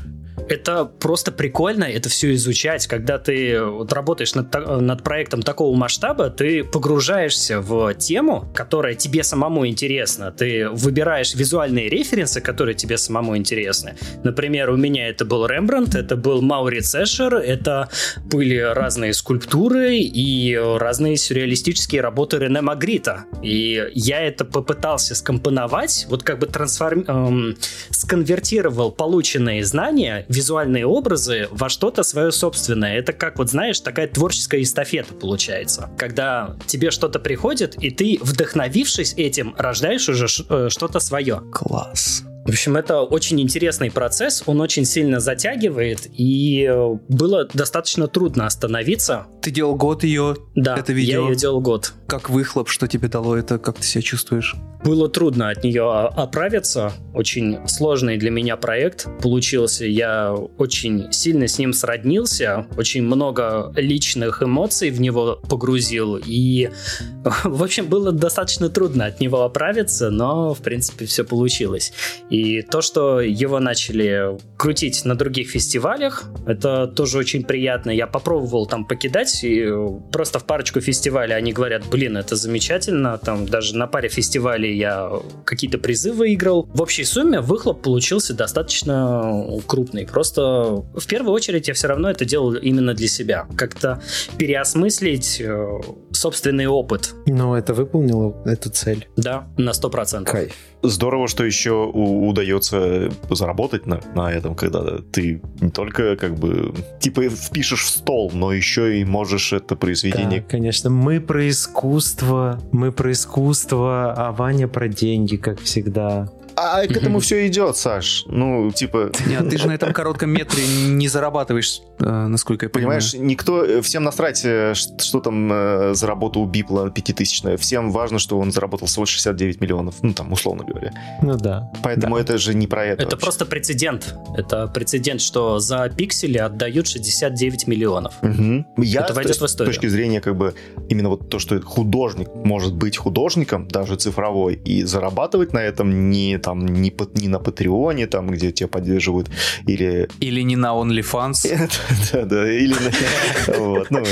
[0.50, 2.88] это просто прикольно это все изучать.
[2.88, 9.24] Когда ты вот работаешь над, над проектом такого масштаба, ты погружаешься в тему, которая тебе
[9.24, 10.32] самому интересна.
[10.32, 13.96] Ты выбираешь визуальные референсы, которые тебе самому интересны.
[14.24, 17.90] Например, у меня это был Рембрандт, это был Мауриц Эшер, это
[18.26, 23.26] были разные скульптуры и разные сюрреалистические работы Рене Магрита.
[23.42, 27.04] И я это попытался скомпоновать, вот как бы трансформ...
[27.08, 27.58] эм,
[27.90, 32.98] сконвертировал полученные знания визуальные образы во что-то свое собственное.
[32.98, 35.90] Это как, вот знаешь, такая творческая эстафета получается.
[35.98, 41.42] Когда тебе что-то приходит, и ты, вдохновившись этим, рождаешь уже э, что-то свое.
[41.52, 42.24] Класс.
[42.46, 48.48] В общем, это очень интересный процесс, он очень сильно затягивает, и э, было достаточно трудно
[48.48, 49.28] остановиться.
[49.44, 51.22] Ты делал год ее, да, это видео?
[51.22, 51.94] я ее делал год.
[52.08, 54.56] Как выхлоп, что тебе дало это, как ты себя чувствуешь?
[54.84, 61.60] Было трудно от нее оправиться, очень сложный для меня проект получился, я очень сильно с
[61.60, 66.72] ним сроднился, очень много личных эмоций в него погрузил, и,
[67.44, 71.94] в общем, было достаточно трудно от него оправиться, но, в принципе, все получилось.
[72.32, 77.92] И то, что его начали крутить на других фестивалях, это тоже очень приятно.
[77.92, 79.68] Я попробовал там покидать, и
[80.14, 83.18] просто в парочку фестивалей они говорят, блин, это замечательно.
[83.18, 85.12] Там даже на паре фестивалей я
[85.44, 86.70] какие-то призы выиграл.
[86.74, 90.08] В общей сумме выхлоп получился достаточно крупный.
[90.08, 93.46] Просто в первую очередь я все равно это делал именно для себя.
[93.58, 94.02] Как-то
[94.38, 95.82] переосмыслить э,
[96.14, 97.14] собственный опыт.
[97.26, 99.10] Но это выполнило эту цель?
[99.18, 100.24] Да, на 100%.
[100.24, 100.54] Кайф.
[100.84, 101.92] Здорово, что еще
[102.28, 108.32] удается заработать на, на этом, когда ты не только как бы типа впишешь в стол,
[108.34, 110.42] но еще и можешь это произведение...
[110.42, 110.90] Да, конечно.
[110.90, 116.30] Мы про искусство, мы про искусство, а Ваня про деньги, как всегда.
[116.62, 118.26] А к этому все идет, Саш.
[118.28, 119.12] Ну, типа...
[119.28, 123.00] Нет, ты же на этом коротком метре не зарабатываешь, э, насколько я понимаю.
[123.00, 123.64] Понимаешь, никто...
[123.64, 127.58] Э, всем насрать, э, что там заработал Бипла пятитысячная.
[127.58, 129.96] Всем важно, что он заработал всего 69 миллионов.
[130.02, 130.92] Ну, там, условно говоря.
[131.22, 131.72] Ну да.
[131.84, 132.22] Поэтому да.
[132.22, 133.04] это же не про это.
[133.04, 133.26] Это вообще.
[133.26, 134.16] просто прецедент.
[134.38, 138.14] Это прецедент, что за пиксели отдают 69 миллионов.
[138.22, 138.84] Угу.
[138.84, 139.74] Я это войдет в историю.
[139.74, 140.54] С точки зрения, как бы,
[140.90, 146.38] именно вот то, что художник может быть художником, даже цифровой, и зарабатывать на этом не
[146.38, 149.30] там не, не на Патреоне, там, где тебя поддерживают,
[149.68, 150.10] или...
[150.20, 151.70] Или не на OnlyFans.
[152.12, 153.58] Да, да, или на...
[153.58, 154.04] Вот, ну,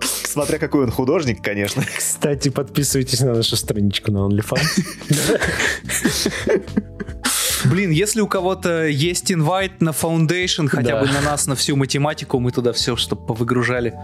[0.00, 1.84] смотря какой он художник, конечно.
[1.96, 4.82] Кстати, подписывайтесь на нашу страничку на OnlyFans.
[7.64, 11.00] Блин, если у кого-то есть инвайт на Foundation, хотя да.
[11.00, 13.94] бы на нас, на всю математику, мы туда все, чтобы повыгружали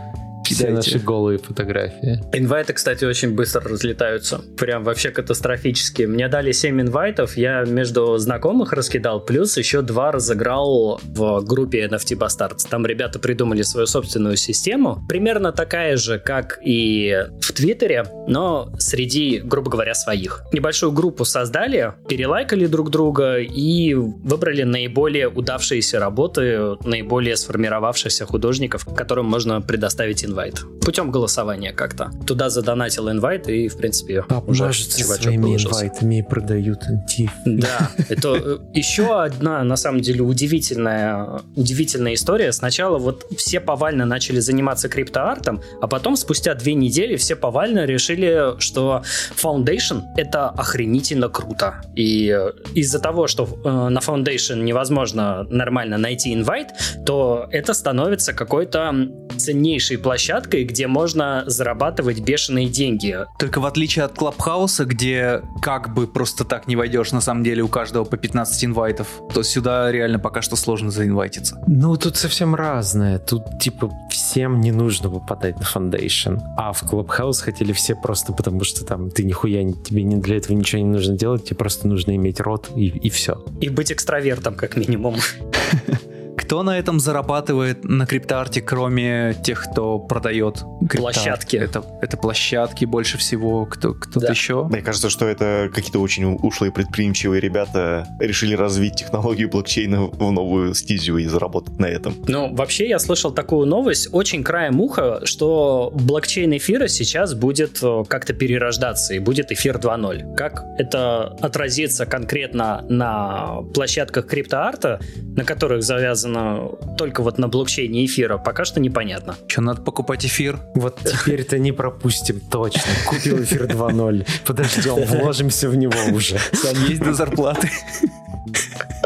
[0.55, 2.21] все наши голые фотографии.
[2.33, 4.41] Инвайты, кстати, очень быстро разлетаются.
[4.59, 6.03] Прям вообще катастрофически.
[6.03, 12.19] Мне дали 7 инвайтов, я между знакомых раскидал, плюс еще два разыграл в группе NFT
[12.19, 12.69] Bastards.
[12.69, 19.39] Там ребята придумали свою собственную систему, примерно такая же, как и в Твиттере, но среди,
[19.39, 20.43] грубо говоря, своих.
[20.53, 29.27] Небольшую группу создали, перелайкали друг друга и выбрали наиболее удавшиеся работы, наиболее сформировавшихся художников, которым
[29.27, 30.65] можно предоставить инвайт инвайт.
[30.81, 32.11] Путем голосования как-то.
[32.27, 35.69] Туда задонатил инвайт и, в принципе, уже своими положился.
[35.69, 37.31] инвайтами продают антиф.
[37.45, 42.51] Да, это э, еще одна, на самом деле, удивительная, удивительная история.
[42.53, 48.59] Сначала вот все повально начали заниматься криптоартом, а потом спустя две недели все повально решили,
[48.59, 49.03] что
[49.37, 51.83] Foundation— это охренительно круто.
[51.95, 56.69] И э, из-за того, что э, на Foundation невозможно нормально найти инвайт,
[57.05, 58.95] то это становится какой-то
[59.37, 63.17] ценнейшей площадкой площадкой, где можно зарабатывать бешеные деньги.
[63.39, 67.63] Только в отличие от Клабхауса, где как бы просто так не войдешь, на самом деле
[67.63, 71.61] у каждого по 15 инвайтов, то сюда реально пока что сложно заинвайтиться.
[71.67, 73.19] Ну, тут совсем разное.
[73.19, 76.39] Тут, типа, всем не нужно попадать на Foundation.
[76.57, 80.57] А в Clubhouse хотели все просто потому, что там ты нихуя, тебе не для этого
[80.57, 83.45] ничего не нужно делать, тебе просто нужно иметь рот и, и все.
[83.61, 85.17] И быть экстравертом, как минимум.
[86.51, 91.15] Кто на этом зарабатывает на криптоарте, кроме тех, кто продает криптоарт?
[91.15, 91.55] Площадки.
[91.55, 93.67] Это, это площадки больше всего.
[93.67, 94.33] Кто, кто-то да.
[94.33, 94.65] еще?
[94.65, 100.75] Мне кажется, что это какие-то очень ушлые предприимчивые ребята решили развить технологию блокчейна в новую
[100.75, 102.17] стезю и заработать на этом.
[102.27, 108.03] Ну, вообще, я слышал такую новость, очень краем уха, что блокчейн эфира сейчас будет э,
[108.09, 110.35] как-то перерождаться и будет эфир 2.0.
[110.35, 114.99] Как это отразится конкретно на площадках криптоарта,
[115.37, 119.37] на которых завязана на, только вот на блокчейне эфира, пока что непонятно.
[119.47, 120.59] Что, надо покупать эфир?
[120.75, 122.83] Вот теперь-то не пропустим, точно.
[123.07, 124.27] Купил эфир 2.0.
[124.47, 126.39] Подождем, вложимся в него уже.
[126.53, 127.71] Сань, есть до зарплаты.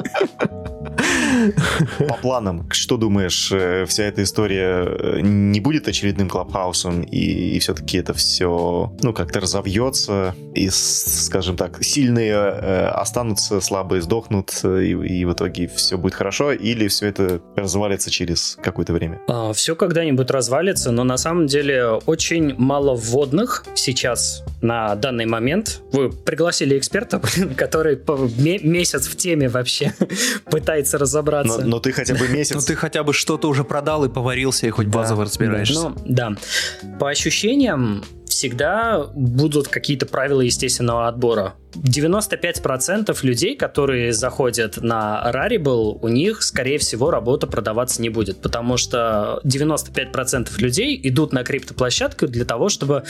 [2.08, 7.58] По планам, что думаешь, э, вся эта история э, не будет очередным клабхаусом, и, и
[7.58, 14.90] все-таки это все, ну, как-то разовьется, и, скажем так, сильные э, останутся, слабые сдохнут, и,
[14.90, 19.20] и в итоге все будет хорошо, или все это развалится через какое-то время?
[19.28, 25.80] А, все когда-нибудь развалится, но на самом деле очень мало вводных сейчас на данный момент.
[25.92, 27.20] Вы пригласили эксперта,
[27.56, 27.98] который
[28.62, 29.92] месяц в теме вообще
[30.50, 31.23] пытается разобраться.
[31.24, 32.54] Но, но ты хотя бы месяц...
[32.54, 35.74] Ну ты хотя бы что-то уже продал и поварился, и хоть базово разбираешься.
[35.74, 36.32] Ну, да.
[36.98, 38.04] По ощущениям,
[38.44, 41.54] всегда будут какие-то правила естественного отбора.
[41.74, 48.76] 95% людей, которые заходят на Rarible, у них, скорее всего, работа продаваться не будет, потому
[48.76, 53.04] что 95% людей идут на криптоплощадку для того, чтобы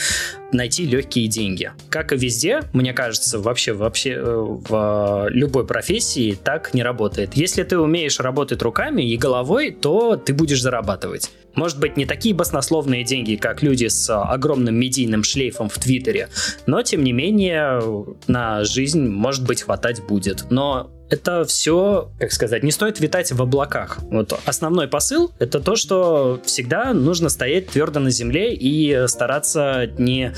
[0.53, 1.71] найти легкие деньги.
[1.89, 7.35] Как и везде, мне кажется, вообще, вообще э, в любой профессии так не работает.
[7.35, 11.29] Если ты умеешь работать руками и головой, то ты будешь зарабатывать.
[11.55, 16.29] Может быть, не такие баснословные деньги, как люди с огромным медийным шлейфом в Твиттере,
[16.65, 17.81] но, тем не менее,
[18.27, 20.45] на жизнь, может быть, хватать будет.
[20.49, 23.99] Но это все, как сказать, не стоит витать в облаках.
[24.03, 30.33] Вот основной посыл— это то, что всегда нужно стоять твердо на земле и стараться не,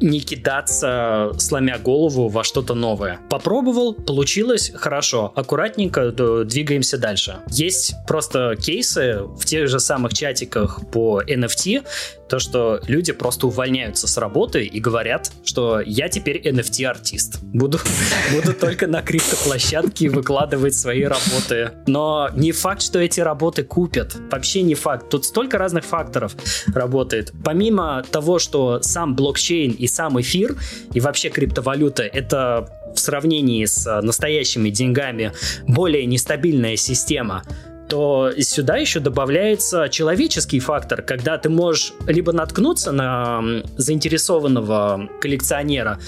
[0.00, 3.20] не кидаться, сломя голову во что-то новое.
[3.30, 6.10] Попробовал, получилось, хорошо, аккуратненько
[6.44, 7.38] двигаемся дальше.
[7.48, 11.84] Есть просто кейсы в тех же самых чатиках по NFT,
[12.28, 17.40] то, что люди просто увольняются с работы и говорят, что я теперь NFT-артист.
[17.42, 17.78] Буду,
[18.32, 21.72] буду только на криптоплощадке выкладывать свои работы.
[21.86, 24.16] Но не факт, что эти работы купят.
[24.30, 25.08] Вообще не факт.
[25.08, 26.34] Тут столько разных факторов
[26.74, 27.32] работает.
[27.44, 30.56] Помимо того, что сам блокчейн и сам эфир,
[30.92, 35.32] и вообще криптовалюта, это в сравнении с настоящими деньгами
[35.66, 37.44] более нестабильная система,
[37.88, 43.42] то сюда еще добавляется человеческий фактор, когда ты можешь либо наткнуться на
[43.76, 45.98] заинтересованного коллекционера,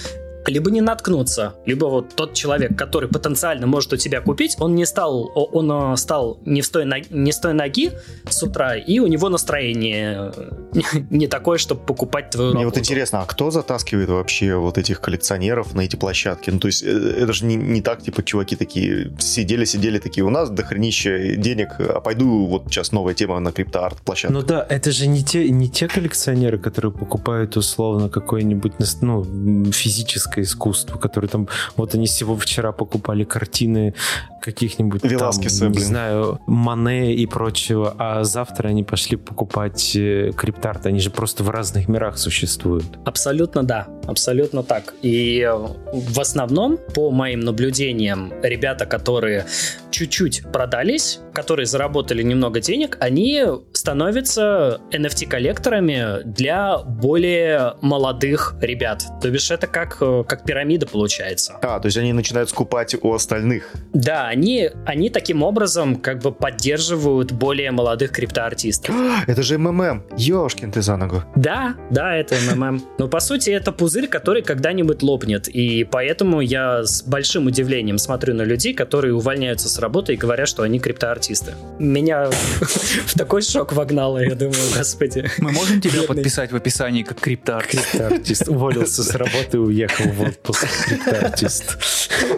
[0.47, 4.85] либо не наткнуться, либо вот тот человек, который потенциально может у тебя купить, он не
[4.85, 7.91] стал, он э, стал не, в той, не с той ноги
[8.29, 10.31] с утра, и у него настроение
[11.09, 12.79] не такое, чтобы покупать твою Мне работу.
[12.79, 16.49] вот интересно, а кто затаскивает вообще вот этих коллекционеров на эти площадки?
[16.49, 20.29] Ну, то есть, э, это же не, не так, типа, чуваки такие сидели-сидели такие, у
[20.29, 24.33] нас дохренища денег, а пойду, вот сейчас новая тема на криптоарт площадке.
[24.33, 29.23] Ну да, это же не те, не те коллекционеры, которые покупают условно какой-нибудь, ну,
[29.71, 33.93] физическое авторское искусство, которые там, вот они всего вчера покупали картины
[34.41, 35.87] каких-нибудь Веласкеса, там, не блин.
[35.87, 41.49] знаю, Мане и прочего, а завтра они пошли покупать э, криптарт, они же просто в
[41.49, 42.85] разных мирах существуют.
[43.05, 44.93] Абсолютно да, абсолютно так.
[45.01, 45.53] И э,
[45.93, 49.45] в основном, по моим наблюдениям, ребята, которые
[49.91, 59.03] чуть-чуть продались, которые заработали немного денег, они становятся NFT-коллекторами для более молодых ребят.
[59.21, 61.57] То бишь это как, э, как пирамида получается.
[61.61, 63.71] А, то есть они начинают скупать у остальных.
[63.93, 68.95] Да, они, они таким образом как бы поддерживают более молодых криптоартистов.
[69.27, 70.03] Это же МММ.
[70.17, 71.23] Ёшкин ты за ногу.
[71.35, 72.81] Да, да, это МММ.
[72.97, 75.49] Но по сути это пузырь, который когда-нибудь лопнет.
[75.49, 80.47] И поэтому я с большим удивлением смотрю на людей, которые увольняются с работы и говорят,
[80.47, 81.53] что они криптоартисты.
[81.79, 82.29] Меня
[83.05, 85.29] в такой шок вогнало, я думаю, господи.
[85.39, 87.91] Мы можем тебя подписать в описании как криптоартист?
[87.91, 88.47] Криптоартист.
[88.47, 90.67] Уволился с работы и уехал в отпуск.
[90.87, 91.77] Криптоартист.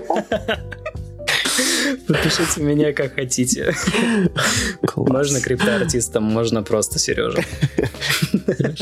[2.07, 3.73] Подпишите меня как хотите.
[4.95, 7.43] Можно криптоартистом, можно просто Сережа.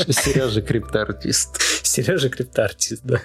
[0.08, 1.60] Сережа криптоартист.
[1.82, 3.20] Сережа криптоартист, да.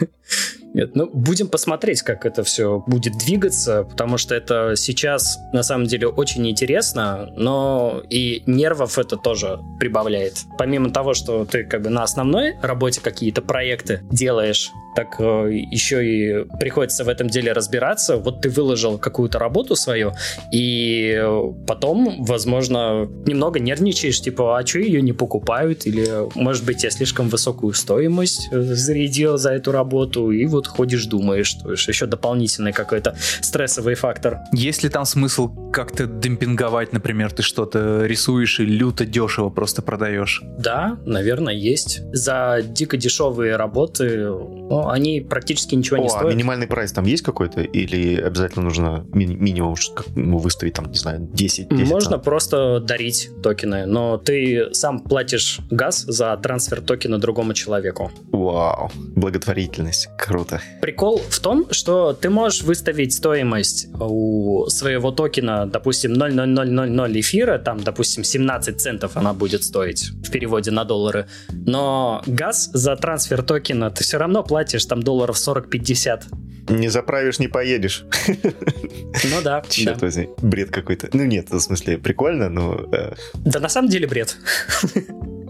[0.73, 5.87] Нет, ну, будем посмотреть, как это все будет двигаться, потому что это сейчас, на самом
[5.87, 10.41] деле, очень интересно, но и нервов это тоже прибавляет.
[10.57, 16.03] Помимо того, что ты как бы на основной работе какие-то проекты делаешь, так э, еще
[16.03, 18.17] и приходится в этом деле разбираться.
[18.17, 20.13] Вот ты выложил какую-то работу свою,
[20.51, 21.23] и
[21.67, 25.85] потом, возможно, немного нервничаешь, типа, а что ее не покупают?
[25.85, 31.05] Или, может быть, я слишком высокую стоимость э, зарядил за эту работу, и вот ходишь,
[31.05, 34.39] думаешь, что еще дополнительный какой-то стрессовый фактор.
[34.51, 40.41] Есть ли там смысл как-то демпинговать, например, ты что-то рисуешь и люто дешево просто продаешь?
[40.57, 42.01] Да, наверное, есть.
[42.13, 46.33] За дико дешевые работы, ну, но они практически ничего не О, а стоят.
[46.33, 47.59] минимальный прайс там есть какой-то?
[47.61, 49.75] Или обязательно нужно ми- минимум
[50.15, 51.67] ну, выставить там, не знаю, 10?
[51.67, 52.21] 10 Можно там?
[52.21, 58.11] просто дарить токены, но ты сам платишь газ за трансфер токена другому человеку.
[58.31, 60.61] Вау, благотворительность, круто.
[60.81, 67.83] Прикол в том, что ты можешь выставить стоимость у своего токена, допустим, 0,0000 эфира, там,
[67.83, 73.91] допустим, 17 центов она будет стоить в переводе на доллары, но газ за трансфер токена
[73.91, 76.21] ты все равно платишь там долларов 40-50.
[76.69, 78.05] Не заправишь, не поедешь.
[78.27, 80.05] Ну да, Черт да.
[80.05, 81.09] возьми, бред какой-то.
[81.13, 82.85] Ну нет, в смысле, прикольно, но...
[82.91, 84.37] э, Да на самом деле бред.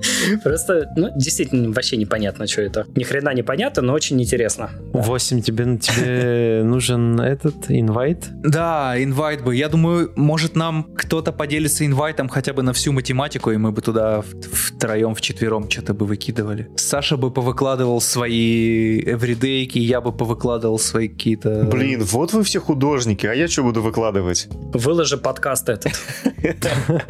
[0.43, 2.85] Просто, ну, действительно, вообще непонятно, что это.
[2.95, 4.69] Ни хрена не понятно, но очень интересно.
[4.93, 8.25] 8 тебе, тебе нужен этот инвайт?
[8.43, 9.55] Да, инвайт бы.
[9.55, 13.81] Я думаю, может нам кто-то поделится инвайтом хотя бы на всю математику, и мы бы
[13.81, 16.69] туда в- втроем, вчетвером что-то бы выкидывали.
[16.75, 21.63] Саша бы повыкладывал свои эвридейки, я бы повыкладывал свои какие-то...
[21.63, 24.47] Блин, вот вы все художники, а я что буду выкладывать?
[24.73, 25.93] Выложи подкаст этот.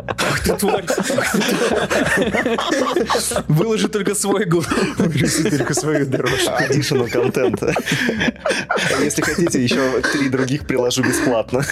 [0.07, 0.85] Ах ты тварь!
[3.47, 4.63] Выложи только свой гул.
[5.49, 6.51] только свою дорожку.
[6.51, 7.61] Additional контент.
[7.63, 11.63] А Если хотите, еще три других приложу бесплатно.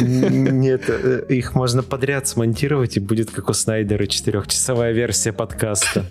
[0.00, 6.06] Нет, э, их можно подряд смонтировать, и будет как у Снайдера четырехчасовая версия подкаста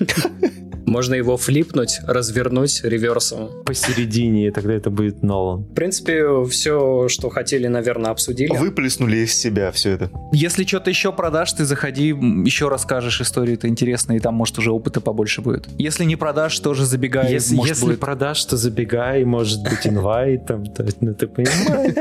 [0.85, 3.63] Можно его флипнуть, развернуть реверсом.
[3.65, 5.63] посередине, и тогда это будет Нолан.
[5.63, 8.55] В принципе, все, что хотели, наверное, обсудили.
[8.57, 10.11] Выплеснули из себя все это.
[10.33, 14.71] Если что-то еще продашь, ты заходи, еще расскажешь историю, это интересно, и там, может, уже
[14.71, 15.67] опыта побольше будет.
[15.77, 17.99] Если не продашь, тоже забегай, Если, может, если будет.
[17.99, 21.93] продашь, то забегай, может быть, инвайт, там, то- ну ты понимаешь.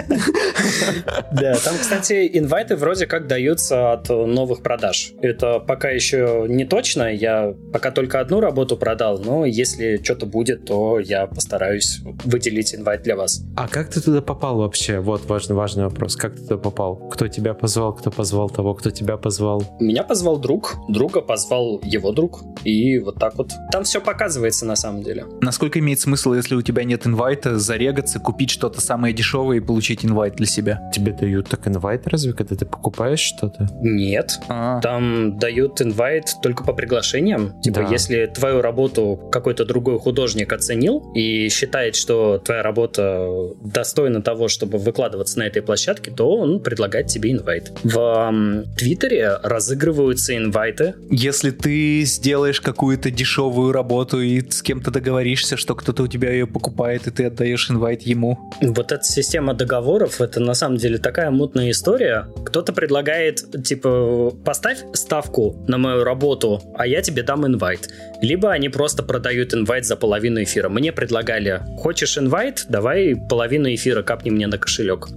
[1.32, 5.12] Да, там, кстати, инвайты вроде как даются от новых продаж.
[5.22, 10.64] Это пока еще не точно, я пока только одну работу продал, но если что-то будет,
[10.66, 13.42] то я постараюсь выделить инвайт для вас.
[13.56, 14.98] А как ты туда попал вообще?
[15.00, 16.16] Вот важный, важный вопрос.
[16.16, 16.96] Как ты туда попал?
[16.96, 19.62] Кто тебя позвал, кто позвал того, кто тебя позвал?
[19.80, 23.52] Меня позвал друг, друга позвал его друг, и вот так вот.
[23.72, 25.24] Там все показывается на самом деле.
[25.40, 30.04] Насколько имеет смысл, если у тебя нет инвайта, зарегаться, купить что-то самое дешевое и получить
[30.04, 30.90] инвайт для себя?
[30.94, 33.68] Тебе дают так инвайт разве, когда ты покупаешь что-то?
[33.80, 37.60] Нет, А, Там дают инвайт только по приглашениям.
[37.62, 37.88] Типа, Да.
[37.88, 43.26] если твою работу какой-то другой художник оценил и считает, что твоя работа
[43.62, 47.72] достойна того, чтобы выкладываться на этой площадке, то он предлагает тебе инвайт.
[47.84, 50.94] В Твиттере разыгрываются инвайты.
[51.10, 51.69] Если ты
[52.04, 57.10] сделаешь какую-то дешевую работу и с кем-то договоришься, что кто-то у тебя ее покупает, и
[57.10, 58.38] ты отдаешь инвайт ему.
[58.60, 62.26] Вот эта система договоров, это на самом деле такая мутная история.
[62.44, 67.88] Кто-то предлагает, типа, поставь ставку на мою работу, а я тебе дам инвайт.
[68.20, 70.68] Либо они просто продают инвайт за половину эфира.
[70.68, 75.08] Мне предлагали, хочешь инвайт, давай половину эфира капни мне на кошелек.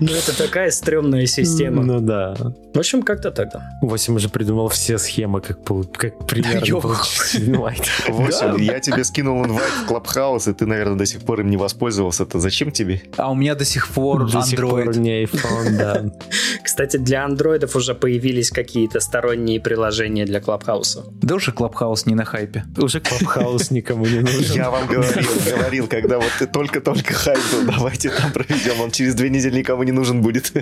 [0.00, 1.82] Ну, это такая стрёмная система.
[1.82, 2.34] Ну да.
[2.74, 3.70] В общем, как-то так, да.
[3.82, 5.58] 8 уже придумал все схемы, как,
[5.92, 7.82] как примерно получить инвайт.
[8.08, 11.56] Восемь, я тебе скинул инвайт в Clubhouse, и ты, наверное, до сих пор им не
[11.56, 12.24] воспользовался.
[12.24, 13.02] Это зачем тебе?
[13.16, 14.98] А у меня до сих пор До сих пор Android.
[14.98, 16.04] не iPhone, да.
[16.64, 21.04] Кстати, для андроидов уже появились какие-то сторонние приложения для Clubhouse а.
[21.22, 22.64] Да уже Clubhouse не на хайпе.
[22.78, 24.56] Уже Clubhouse никому не нужен.
[24.56, 29.14] Я вам говорил, говорил, когда вот ты только-только хайп был, давайте там проведем, он через
[29.14, 30.52] две недели никому не нужен будет.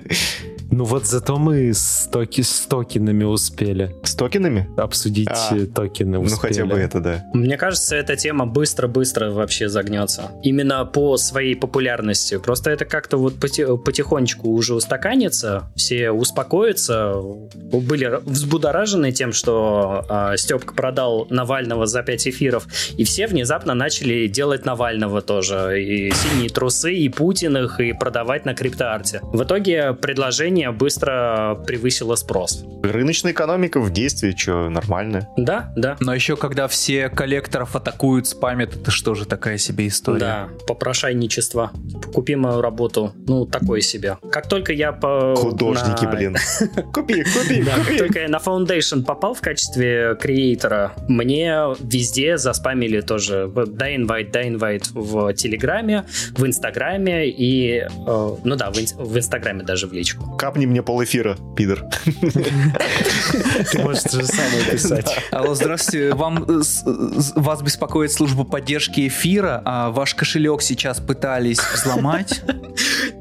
[0.74, 3.94] Ну вот зато мы с, токи, с токенами успели.
[4.04, 4.70] С токенами?
[4.78, 6.30] Обсудить А, э, токены успели.
[6.30, 7.24] Ну, хотя бы это, да.
[7.34, 10.30] Мне кажется, эта тема быстро-быстро вообще загнется.
[10.42, 12.38] Именно по своей популярности.
[12.38, 17.16] Просто это как-то вот поти- потихонечку уже устаканится, все успокоятся,
[17.54, 24.26] были взбудоражены тем, что а, Степка продал Навального за 5 эфиров, и все внезапно начали
[24.26, 29.20] делать Навального тоже, и синие трусы, и Путиных, и продавать на криптоарте.
[29.22, 32.64] В итоге предложение быстро превысило спрос.
[32.82, 35.28] Рыночная экономика в действии, что, нормально.
[35.36, 35.96] Да, да.
[36.00, 40.18] Но еще когда все коллекторов атакуют, спамят, это что же такая себе история?
[40.18, 41.70] Да, попрошайничество.
[42.12, 43.12] Купи мою работу.
[43.26, 44.18] Ну, такое себе.
[44.30, 45.34] Как только я по...
[45.36, 46.36] Художники, на- блин.
[46.92, 47.98] Купи, купи, Да, как купи.
[47.98, 54.48] только я на Foundation попал в качестве креатора, мне везде заспамили тоже дай инвайт, дай
[54.48, 57.86] инвайт в Телеграме, в Инстаграме и...
[58.06, 60.36] э, ну да, в, ин- в Инстаграме даже в личку.
[60.36, 61.84] Капни мне пол эфира, пидор.
[63.72, 65.06] Ты можешь то же самое писать.
[65.30, 66.14] Алло, здравствуйте.
[66.14, 66.84] Вам, э, с-
[67.36, 72.42] вас беспокоит служба поддержки эфира, а ваш кошелек сейчас пытались взломать.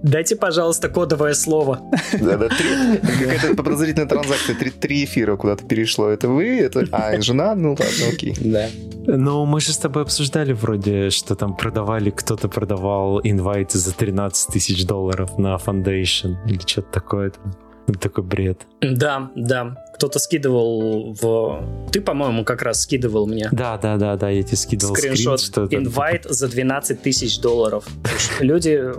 [0.03, 1.81] Дайте, пожалуйста, кодовое слово.
[2.19, 6.07] Да-да, какая-то подозрительная транзакция, три, три эфира куда-то перешло.
[6.09, 6.59] Это вы?
[6.59, 6.85] Это...
[6.91, 7.55] А, жена?
[7.55, 8.35] Ну ладно, окей.
[8.39, 8.67] Да.
[9.07, 14.47] Ну, мы же с тобой обсуждали вроде, что там продавали, кто-то продавал инвайты за 13
[14.53, 17.31] тысяч долларов на Foundation или что-то такое.
[17.99, 18.61] Такой бред.
[18.81, 19.75] Да, да.
[19.95, 21.89] Кто-то скидывал в...
[21.91, 23.49] Ты, по-моему, как раз скидывал мне.
[23.51, 25.41] Да, да, да, да, я тебе скидывал скриншот.
[25.41, 27.85] Скрин, что инвайт за 12 тысяч долларов.
[28.39, 28.91] Люди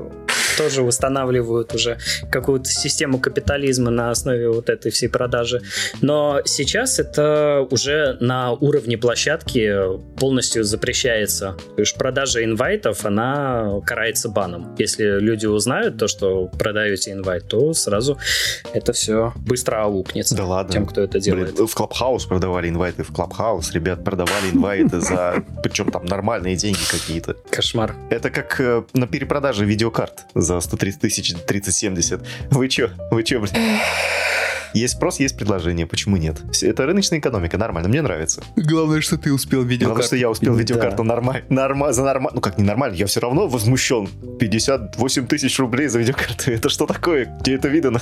[0.57, 1.99] тоже устанавливают уже
[2.31, 5.63] какую-то систему капитализма на основе вот этой всей продажи.
[6.01, 9.73] Но сейчас это уже на уровне площадки
[10.17, 11.57] полностью запрещается.
[11.77, 14.75] То есть продажа инвайтов, она карается баном.
[14.79, 18.19] Если люди узнают то, что продаете инвайт, то сразу
[18.73, 20.37] это все быстро аукнется.
[20.37, 20.73] Да ладно.
[20.73, 21.55] Тем, кто это делает.
[21.55, 26.81] Блин, в Clubhouse продавали инвайты, в Clubhouse ребят продавали инвайты за, причем там нормальные деньги
[26.91, 27.37] какие-то.
[27.51, 27.95] Кошмар.
[28.11, 32.21] Это как э, на перепродаже видеокарт за 130 тысяч 3070.
[32.51, 32.91] Вы чё?
[33.11, 33.53] Вы чё, блин?
[34.75, 35.87] Есть спрос, есть предложение.
[35.87, 36.37] Почему нет?
[36.63, 38.43] Это рыночная экономика, нормально, мне нравится.
[38.57, 39.87] Главное, что ты успел видеокарту.
[39.87, 41.05] Главное, что я успел видеокарту да.
[41.05, 41.45] нормально.
[41.49, 42.37] Норма, за нормально.
[42.37, 44.09] Ну как не нормально, я все равно возмущен.
[44.39, 46.51] 58 тысяч рублей за видеокарту.
[46.51, 47.37] Это что такое?
[47.41, 48.01] Где это видано?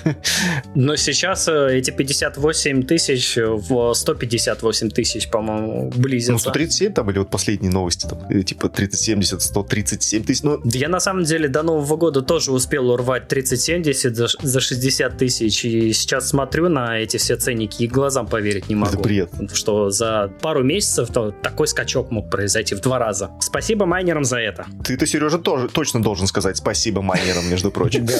[0.74, 6.32] Но сейчас э, эти 58 тысяч в 158 тысяч, по-моему, близятся.
[6.32, 10.42] Ну, 137 там или вот последние новости, там, э, типа 3070, 137 тысяч.
[10.42, 10.60] Ну...
[10.64, 15.64] Я на самом деле до Нового года тоже успел урвать 3070 за, за 60 тысяч.
[15.64, 18.92] И сейчас смотрю смотрю на эти все ценники и глазам поверить не могу.
[18.92, 19.30] Это бред.
[19.52, 23.30] Что за пару месяцев то такой скачок мог произойти в два раза.
[23.40, 24.66] Спасибо майнерам за это.
[24.84, 28.06] Ты-то, Сережа, тоже точно должен сказать спасибо майнерам, между прочим.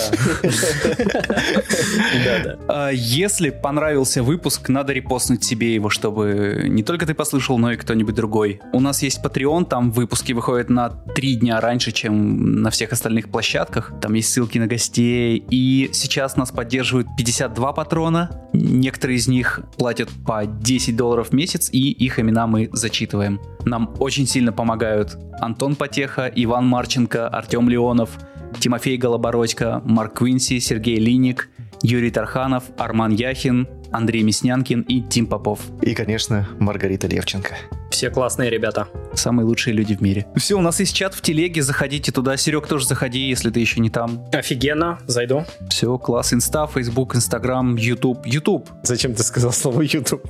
[2.24, 2.57] Да.
[2.68, 7.76] А если понравился выпуск, надо репостнуть себе его, чтобы не только ты послушал, но и
[7.76, 8.61] кто-нибудь другой.
[8.72, 13.30] У нас есть Patreon, там выпуски выходят на три дня раньше, чем на всех остальных
[13.30, 13.93] площадках.
[14.01, 15.45] Там есть ссылки на гостей.
[15.51, 21.70] И сейчас нас поддерживают 52 патрона, Некоторые из них платят по 10 долларов в месяц,
[21.72, 23.41] и их имена мы зачитываем.
[23.64, 28.11] Нам очень сильно помогают Антон Потеха, Иван Марченко, Артем Леонов,
[28.59, 31.49] Тимофей Голобородько, Марк Квинси, Сергей Линик,
[31.83, 35.61] Юрий Тарханов, Арман Яхин, Андрей Мяснянкин и Тим Попов.
[35.83, 37.55] И, конечно, Маргарита Левченко.
[37.91, 38.88] Все классные ребята.
[39.14, 40.26] Самые лучшие люди в мире.
[40.36, 42.36] Все, у нас есть чат в телеге, заходите туда.
[42.36, 44.24] Серег, тоже заходи, если ты еще не там.
[44.32, 45.45] Офигенно, зайду.
[45.68, 46.32] Все, класс.
[46.32, 48.24] Инста, Фейсбук, Инстаграм, Ютуб.
[48.24, 48.68] Ютуб.
[48.84, 50.22] Зачем ты сказал слово Ютуб?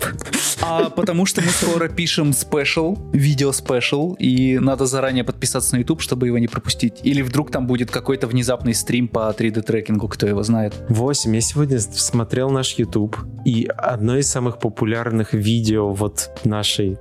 [0.62, 6.00] А потому что мы скоро пишем special, видео special, и надо заранее подписаться на Ютуб,
[6.00, 7.00] чтобы его не пропустить.
[7.02, 10.74] Или вдруг там будет какой-то внезапный стрим по 3D трекингу, кто его знает.
[10.88, 11.34] 8.
[11.34, 16.98] Я сегодня смотрел наш Ютуб, и одно из самых популярных видео вот нашей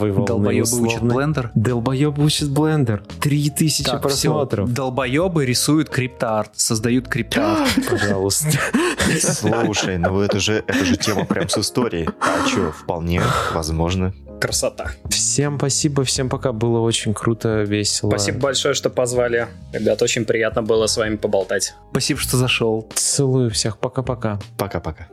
[0.00, 0.88] новой волны Долбоебы условной.
[0.88, 1.50] учат Blender?
[1.54, 3.02] Долбоебы учат Blender.
[3.20, 4.66] 3000 Так, просмотров.
[4.66, 4.76] Все.
[4.76, 7.70] Долбоебы рисуют криптоарт, создают криптоарт.
[7.90, 8.48] Пожалуйста.
[9.20, 12.08] Слушай, ну это же, это же тема прям с историей.
[12.20, 13.22] А что, вполне
[13.52, 14.14] возможно.
[14.40, 14.92] Красота.
[15.10, 16.52] Всем спасибо, всем пока.
[16.52, 18.08] Было очень круто, весело.
[18.08, 19.48] Спасибо большое, что позвали.
[19.72, 21.74] Ребят, очень приятно было с вами поболтать.
[21.90, 22.88] Спасибо, что зашел.
[22.94, 23.76] Целую всех.
[23.76, 24.40] Пока-пока.
[24.56, 25.08] Пока-пока.